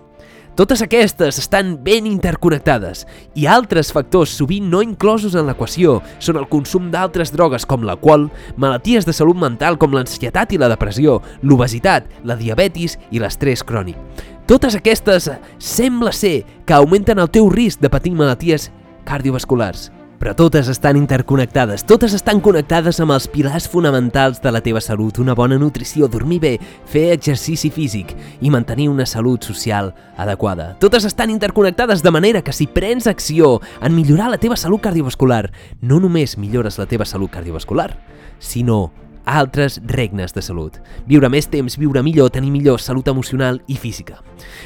Totes 0.54 0.84
aquestes 0.84 1.40
estan 1.42 1.72
ben 1.82 2.06
interconnectades 2.06 3.00
i 3.34 3.48
altres 3.50 3.88
factors 3.90 4.36
sovint 4.38 4.68
no 4.70 4.84
inclosos 4.86 5.34
en 5.34 5.48
l'equació 5.48 5.96
són 6.22 6.38
el 6.38 6.46
consum 6.46 6.92
d'altres 6.92 7.32
drogues 7.34 7.66
com 7.66 7.82
l'alcohol, 7.82 8.28
malalties 8.54 9.02
de 9.02 9.16
salut 9.18 9.34
mental 9.34 9.80
com 9.82 9.96
l'ansietat 9.96 10.54
i 10.54 10.60
la 10.62 10.68
depressió, 10.70 11.16
l'obesitat, 11.42 12.06
la 12.22 12.38
diabetis 12.38 12.94
i 13.10 13.18
l'estrès 13.18 13.66
crònic. 13.66 13.98
Totes 14.46 14.78
aquestes 14.78 15.26
sembla 15.58 16.14
ser 16.14 16.44
que 16.62 16.78
augmenten 16.78 17.18
el 17.18 17.34
teu 17.34 17.50
risc 17.50 17.82
de 17.82 17.90
patir 17.90 18.14
malalties 18.14 18.70
cardiovasculars. 19.10 19.88
Però 20.24 20.32
totes 20.32 20.70
estan 20.72 20.96
interconnectades, 20.96 21.82
totes 21.84 22.14
estan 22.16 22.38
connectades 22.40 22.96
amb 23.04 23.12
els 23.12 23.26
pilars 23.28 23.66
fonamentals 23.68 24.38
de 24.40 24.48
la 24.54 24.62
teva 24.64 24.80
salut, 24.80 25.18
una 25.20 25.34
bona 25.36 25.58
nutrició, 25.60 26.08
dormir 26.08 26.38
bé, 26.40 26.52
fer 26.88 27.10
exercici 27.12 27.68
físic 27.68 28.14
i 28.40 28.48
mantenir 28.48 28.86
una 28.88 29.04
salut 29.04 29.44
social 29.44 29.90
adequada. 30.16 30.78
Totes 30.80 31.04
estan 31.04 31.28
interconnectades 31.28 32.00
de 32.00 32.14
manera 32.16 32.40
que 32.40 32.54
si 32.56 32.64
prens 32.64 33.06
acció 33.06 33.58
en 33.82 33.92
millorar 33.92 34.30
la 34.32 34.40
teva 34.40 34.56
salut 34.56 34.80
cardiovascular, 34.80 35.50
no 35.82 36.00
només 36.00 36.38
millores 36.38 36.80
la 36.80 36.88
teva 36.88 37.04
salut 37.04 37.28
cardiovascular, 37.36 37.90
sinó 38.38 38.94
altres 39.26 39.82
regnes 39.84 40.32
de 40.32 40.40
salut. 40.40 40.80
Viure 41.04 41.28
més 41.28 41.52
temps, 41.52 41.76
viure 41.76 42.00
millor, 42.00 42.32
tenir 42.32 42.48
millor 42.48 42.80
salut 42.80 43.12
emocional 43.12 43.60
i 43.68 43.76
física. 43.76 44.22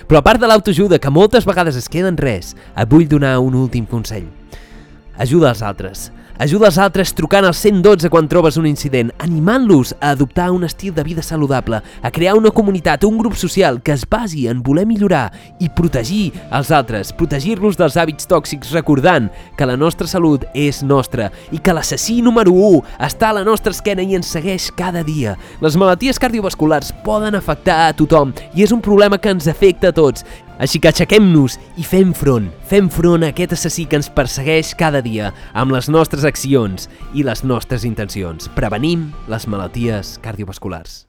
Però 0.06 0.22
a 0.22 0.26
part 0.30 0.38
de 0.38 0.46
l'autoajuda, 0.46 1.02
que 1.02 1.10
moltes 1.10 1.50
vegades 1.50 1.74
es 1.74 1.90
queda 1.90 2.14
en 2.14 2.22
res, 2.22 2.54
et 2.78 2.86
vull 2.86 3.10
donar 3.10 3.40
un 3.42 3.58
últim 3.58 3.90
consell. 3.90 4.30
Ajuda 5.18 5.50
els 5.50 5.62
altres. 5.66 6.12
Ajuda 6.38 6.68
els 6.68 6.76
altres 6.78 7.10
trucant 7.18 7.42
al 7.42 7.54
112 7.58 8.06
quan 8.14 8.28
trobes 8.30 8.54
un 8.60 8.68
incident, 8.70 9.08
animant-los 9.18 9.96
a 9.98 10.12
adoptar 10.14 10.52
un 10.54 10.62
estil 10.62 10.92
de 10.94 11.02
vida 11.02 11.24
saludable, 11.26 11.80
a 11.82 12.10
crear 12.14 12.36
una 12.38 12.52
comunitat, 12.54 13.02
un 13.02 13.18
grup 13.18 13.34
social 13.34 13.80
que 13.82 13.90
es 13.90 14.04
basi 14.08 14.46
en 14.46 14.62
voler 14.62 14.86
millorar 14.86 15.32
i 15.58 15.66
protegir 15.68 16.30
els 16.54 16.70
altres, 16.70 17.10
protegir-los 17.10 17.74
dels 17.80 17.98
hàbits 17.98 18.30
tòxics 18.30 18.70
recordant 18.70 19.26
que 19.58 19.66
la 19.66 19.74
nostra 19.76 20.06
salut 20.06 20.46
és 20.54 20.84
nostra 20.86 21.32
i 21.50 21.58
que 21.58 21.74
l'assassí 21.74 22.20
número 22.22 22.54
1 22.54 22.84
està 23.10 23.32
a 23.32 23.40
la 23.40 23.46
nostra 23.48 23.74
esquena 23.74 24.06
i 24.06 24.14
ens 24.14 24.30
segueix 24.30 24.70
cada 24.78 25.02
dia. 25.02 25.34
Les 25.58 25.74
malalties 25.74 26.22
cardiovasculars 26.22 26.94
poden 27.02 27.34
afectar 27.34 27.88
a 27.88 27.96
tothom 27.98 28.30
i 28.54 28.62
és 28.62 28.70
un 28.70 28.84
problema 28.84 29.18
que 29.18 29.34
ens 29.34 29.50
afecta 29.50 29.90
a 29.90 29.96
tots 29.98 30.22
així 30.58 30.80
que 30.82 30.90
aixequem-nos 30.90 31.56
i 31.78 31.86
fem 31.86 32.12
front, 32.14 32.50
fem 32.66 32.90
front 32.90 33.24
a 33.24 33.32
aquest 33.32 33.54
assassí 33.56 33.86
que 33.86 33.98
ens 33.98 34.10
persegueix 34.10 34.74
cada 34.78 35.02
dia 35.02 35.32
amb 35.54 35.74
les 35.74 35.88
nostres 35.88 36.26
accions 36.28 36.88
i 37.14 37.24
les 37.26 37.44
nostres 37.46 37.86
intencions. 37.88 38.50
Prevenim 38.58 39.08
les 39.30 39.46
malalties 39.46 40.16
cardiovasculars. 40.22 41.04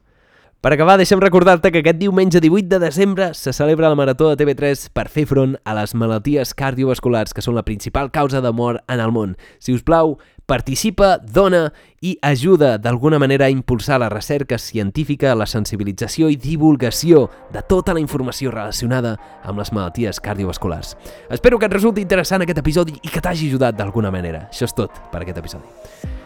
Per 0.59 0.73
acabar, 0.73 0.97
deixem 0.99 1.21
recordar-te 1.23 1.69
que 1.71 1.79
aquest 1.79 2.01
diumenge 2.01 2.41
18 2.43 2.67
de 2.67 2.79
desembre 2.83 3.29
se 3.33 3.53
celebra 3.55 3.87
la 3.87 3.95
Marató 3.95 4.27
de 4.27 4.35
TV3 4.41 4.89
per 4.91 5.05
fer 5.07 5.23
front 5.23 5.53
a 5.63 5.75
les 5.77 5.93
malalties 5.95 6.51
cardiovasculars, 6.51 7.31
que 7.31 7.39
són 7.39 7.55
la 7.55 7.63
principal 7.63 8.11
causa 8.11 8.41
de 8.43 8.51
mort 8.51 8.83
en 8.91 8.99
el 8.99 9.13
món. 9.15 9.37
Si 9.63 9.71
us 9.71 9.85
plau, 9.87 10.17
participa, 10.49 11.17
dona 11.21 11.69
i 12.01 12.15
ajuda 12.25 12.77
d'alguna 12.81 13.19
manera 13.21 13.45
a 13.45 13.53
impulsar 13.53 13.99
la 14.01 14.09
recerca 14.09 14.57
científica, 14.57 15.35
la 15.37 15.45
sensibilització 15.45 16.31
i 16.33 16.39
divulgació 16.41 17.27
de 17.53 17.61
tota 17.69 17.93
la 17.93 18.01
informació 18.01 18.51
relacionada 18.55 19.15
amb 19.43 19.61
les 19.61 19.71
malalties 19.75 20.19
cardiovasculars. 20.19 20.95
Espero 21.29 21.59
que 21.59 21.69
et 21.69 21.75
resulti 21.77 22.01
interessant 22.01 22.41
aquest 22.41 22.63
episodi 22.63 22.97
i 22.97 23.11
que 23.13 23.21
t'hagi 23.21 23.51
ajudat 23.51 23.77
d'alguna 23.77 24.11
manera. 24.11 24.47
Això 24.49 24.65
és 24.65 24.73
tot 24.73 25.03
per 25.11 25.21
aquest 25.21 25.37
episodi. 25.37 26.17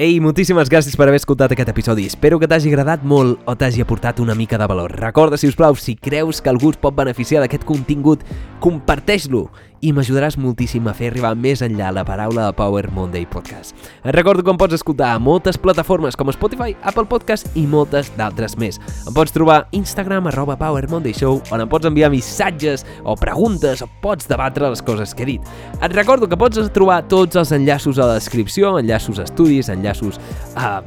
Ei, 0.00 0.16
moltíssimes 0.24 0.70
gràcies 0.72 0.96
per 0.96 1.04
haver 1.04 1.18
escoltat 1.20 1.52
aquest 1.52 1.68
episodi. 1.68 2.06
Espero 2.08 2.38
que 2.40 2.48
t'hagi 2.48 2.70
agradat 2.72 3.02
molt 3.04 3.44
o 3.44 3.54
t'hagi 3.54 3.84
aportat 3.84 4.22
una 4.24 4.34
mica 4.34 4.56
de 4.58 4.66
valor. 4.66 4.94
Recorda, 4.96 5.36
si 5.36 5.50
us 5.50 5.54
plau, 5.58 5.76
si 5.76 5.94
creus 6.00 6.40
que 6.40 6.48
algú 6.48 6.72
es 6.72 6.80
pot 6.80 6.96
beneficiar 6.96 7.44
d'aquest 7.44 7.66
contingut, 7.68 8.24
comparteix-lo 8.64 9.50
i 9.82 9.90
m'ajudaràs 9.90 10.36
moltíssim 10.38 10.86
a 10.86 10.94
fer 10.94 11.08
arribar 11.10 11.32
més 11.34 11.60
enllà 11.66 11.88
la 11.90 12.04
paraula 12.06 12.44
de 12.46 12.54
Power 12.54 12.86
Monday 12.94 13.26
Podcast. 13.26 13.74
Et 14.04 14.14
recordo 14.14 14.44
que 14.46 14.52
em 14.52 14.58
pots 14.58 14.76
escoltar 14.76 15.10
a 15.10 15.18
moltes 15.18 15.58
plataformes 15.58 16.14
com 16.16 16.30
Spotify, 16.30 16.76
Apple 16.86 17.08
Podcast 17.10 17.50
i 17.58 17.64
moltes 17.66 18.12
d'altres 18.14 18.54
més. 18.62 18.78
Em 19.02 19.14
pots 19.14 19.34
trobar 19.34 19.64
Instagram 19.74 20.30
arroba 20.30 20.54
Power 20.60 20.86
Monday 20.90 21.16
Show 21.18 21.40
on 21.50 21.64
em 21.64 21.70
pots 21.70 21.90
enviar 21.90 22.12
missatges 22.14 22.86
o 23.02 23.16
preguntes 23.18 23.82
o 23.82 23.88
pots 24.04 24.30
debatre 24.30 24.70
les 24.70 24.82
coses 24.86 25.16
que 25.18 25.26
he 25.26 25.32
dit. 25.34 25.54
Et 25.82 25.96
recordo 25.98 26.28
que 26.30 26.38
pots 26.38 26.70
trobar 26.74 27.02
tots 27.10 27.40
els 27.40 27.50
enllaços 27.50 27.98
a 27.98 28.06
la 28.06 28.20
descripció, 28.20 28.76
enllaços 28.78 29.18
a 29.18 29.26
estudis, 29.26 29.72
enllaços 29.72 30.20
a 30.54 30.78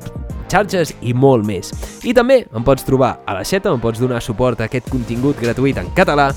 xarxes 0.48 0.94
i 1.04 1.12
molt 1.12 1.44
més. 1.44 1.74
I 2.08 2.14
també 2.16 2.46
em 2.48 2.64
pots 2.64 2.88
trobar 2.88 3.18
a 3.28 3.36
la 3.36 3.44
xeta, 3.44 3.74
em 3.76 3.84
pots 3.84 4.00
donar 4.00 4.22
suport 4.24 4.62
a 4.62 4.70
aquest 4.70 4.88
contingut 4.88 5.42
gratuït 5.42 5.84
en 5.84 5.92
català 5.98 6.30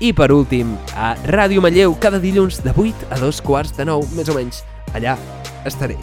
i 0.00 0.14
per 0.16 0.32
últim, 0.32 0.72
a 0.96 1.12
Ràdio 1.28 1.60
Manlleu, 1.60 1.92
cada 2.00 2.18
dilluns 2.18 2.62
de 2.64 2.72
8 2.72 3.12
a 3.12 3.18
2 3.20 3.42
quarts 3.44 3.76
de 3.76 3.84
9, 3.84 4.16
més 4.16 4.32
o 4.32 4.36
menys. 4.36 4.64
Allà 4.96 5.18
estaré. 5.68 5.98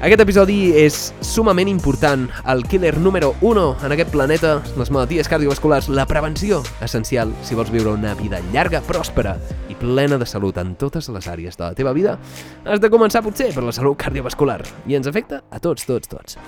Aquest 0.00 0.22
episodi 0.24 0.70
és 0.80 0.96
sumament 1.20 1.68
important. 1.68 2.22
El 2.48 2.64
killer 2.64 2.94
número 2.96 3.34
1 3.44 3.64
en 3.84 3.92
aquest 3.92 4.08
planeta, 4.14 4.54
les 4.80 4.88
malalties 4.88 5.28
cardiovasculars, 5.28 5.90
la 5.92 6.06
prevenció, 6.08 6.62
essencial 6.80 7.34
si 7.44 7.58
vols 7.58 7.68
viure 7.68 7.92
una 7.92 8.14
vida 8.16 8.40
llarga, 8.54 8.80
pròspera 8.80 9.36
i 9.68 9.76
plena 9.76 10.16
de 10.16 10.24
salut 10.24 10.56
en 10.56 10.72
totes 10.80 11.12
les 11.12 11.28
àrees 11.28 11.60
de 11.60 11.66
la 11.66 11.76
teva 11.76 11.92
vida. 11.92 12.16
Has 12.64 12.80
de 12.80 12.88
començar 12.88 13.20
potser 13.20 13.52
per 13.52 13.66
la 13.68 13.76
salut 13.76 14.00
cardiovascular 14.00 14.62
i 14.88 14.96
ens 14.96 15.12
afecta 15.12 15.44
a 15.52 15.60
tots, 15.60 15.84
tots, 15.84 16.08
tots. 16.08 16.40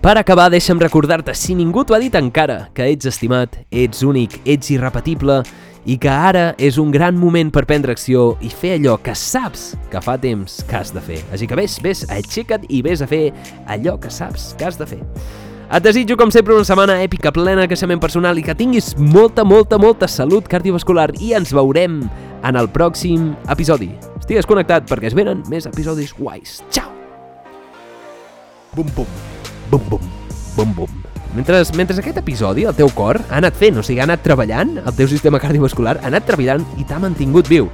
Per 0.00 0.16
acabar, 0.16 0.48
deixa'm 0.48 0.80
recordar-te, 0.80 1.34
si 1.36 1.52
ningú 1.52 1.84
t'ho 1.84 1.92
ha 1.92 2.00
dit 2.00 2.14
encara, 2.16 2.70
que 2.72 2.86
ets 2.88 3.04
estimat, 3.04 3.58
ets 3.68 4.00
únic, 4.00 4.40
ets 4.48 4.72
irrepetible 4.72 5.42
i 5.84 5.96
que 6.00 6.10
ara 6.10 6.50
és 6.60 6.78
un 6.78 6.90
gran 6.92 7.16
moment 7.16 7.50
per 7.52 7.64
prendre 7.68 7.94
acció 7.94 8.34
i 8.44 8.50
fer 8.52 8.76
allò 8.78 8.96
que 9.02 9.14
saps 9.16 9.74
que 9.90 10.02
fa 10.04 10.16
temps 10.20 10.60
que 10.68 10.76
has 10.76 10.92
de 10.94 11.02
fer. 11.04 11.20
Així 11.32 11.48
que 11.48 11.58
vés, 11.58 11.78
vés, 11.82 12.04
aixeca't 12.12 12.66
i 12.68 12.82
vés 12.84 13.02
a 13.02 13.08
fer 13.10 13.30
allò 13.66 13.96
que 14.00 14.12
saps 14.12 14.54
que 14.58 14.68
has 14.68 14.78
de 14.80 14.88
fer. 14.88 15.00
Et 15.70 15.84
desitjo, 15.84 16.16
com 16.18 16.32
sempre, 16.34 16.56
una 16.56 16.66
setmana 16.66 16.96
èpica, 16.98 17.30
plena 17.30 17.62
de 17.62 17.70
creixement 17.70 18.00
personal 18.02 18.38
i 18.40 18.42
que 18.42 18.56
tinguis 18.58 18.96
molta, 18.98 19.44
molta, 19.46 19.78
molta 19.78 20.08
salut 20.10 20.48
cardiovascular 20.50 21.12
i 21.22 21.30
ens 21.38 21.54
veurem 21.54 22.00
en 22.42 22.58
el 22.58 22.66
pròxim 22.74 23.30
episodi. 23.54 23.92
Estigues 24.18 24.50
connectat 24.50 24.90
perquè 24.90 25.12
es 25.12 25.14
venen 25.14 25.44
més 25.52 25.70
episodis 25.70 26.10
guais. 26.18 26.58
Ciao! 26.74 26.90
Bum, 28.74 28.90
bum. 28.96 29.14
Bum, 29.70 29.86
bum. 29.94 30.10
Bum, 30.56 30.74
bum. 30.74 31.09
Mentre, 31.34 31.62
mentre 31.78 31.94
aquest 32.00 32.18
episodi, 32.18 32.64
el 32.66 32.74
teu 32.74 32.88
cor, 32.94 33.20
ha 33.30 33.38
anat 33.38 33.54
fent, 33.58 33.78
o 33.78 33.84
sigui, 33.86 34.00
ha 34.02 34.06
anat 34.08 34.24
treballant, 34.24 34.76
el 34.82 34.94
teu 34.98 35.06
sistema 35.10 35.38
cardiovascular 35.42 36.00
ha 36.00 36.08
anat 36.10 36.26
treballant 36.26 36.64
i 36.80 36.86
t'ha 36.86 36.98
mantingut 37.02 37.50
viu. 37.50 37.68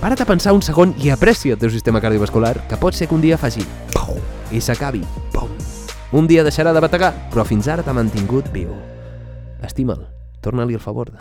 Para't 0.00 0.22
a 0.22 0.28
pensar 0.28 0.54
un 0.56 0.62
segon 0.62 0.94
i 1.02 1.10
aprecia 1.12 1.56
el 1.56 1.60
teu 1.60 1.72
sistema 1.74 2.00
cardiovascular, 2.00 2.54
que 2.70 2.78
pot 2.80 2.96
ser 2.96 3.10
que 3.10 3.16
un 3.18 3.24
dia 3.24 3.40
faci 3.40 3.66
pau 3.92 4.16
i 4.54 4.62
s'acabi. 4.62 5.02
Un 6.12 6.30
dia 6.30 6.44
deixarà 6.46 6.72
de 6.72 6.80
bategar, 6.80 7.10
però 7.28 7.44
fins 7.44 7.68
ara 7.68 7.84
t'ha 7.84 7.92
mantingut 7.92 8.48
viu. 8.54 8.72
Estima'l, 9.60 10.06
torna-li 10.40 10.78
el 10.78 10.80
favor. 10.80 11.12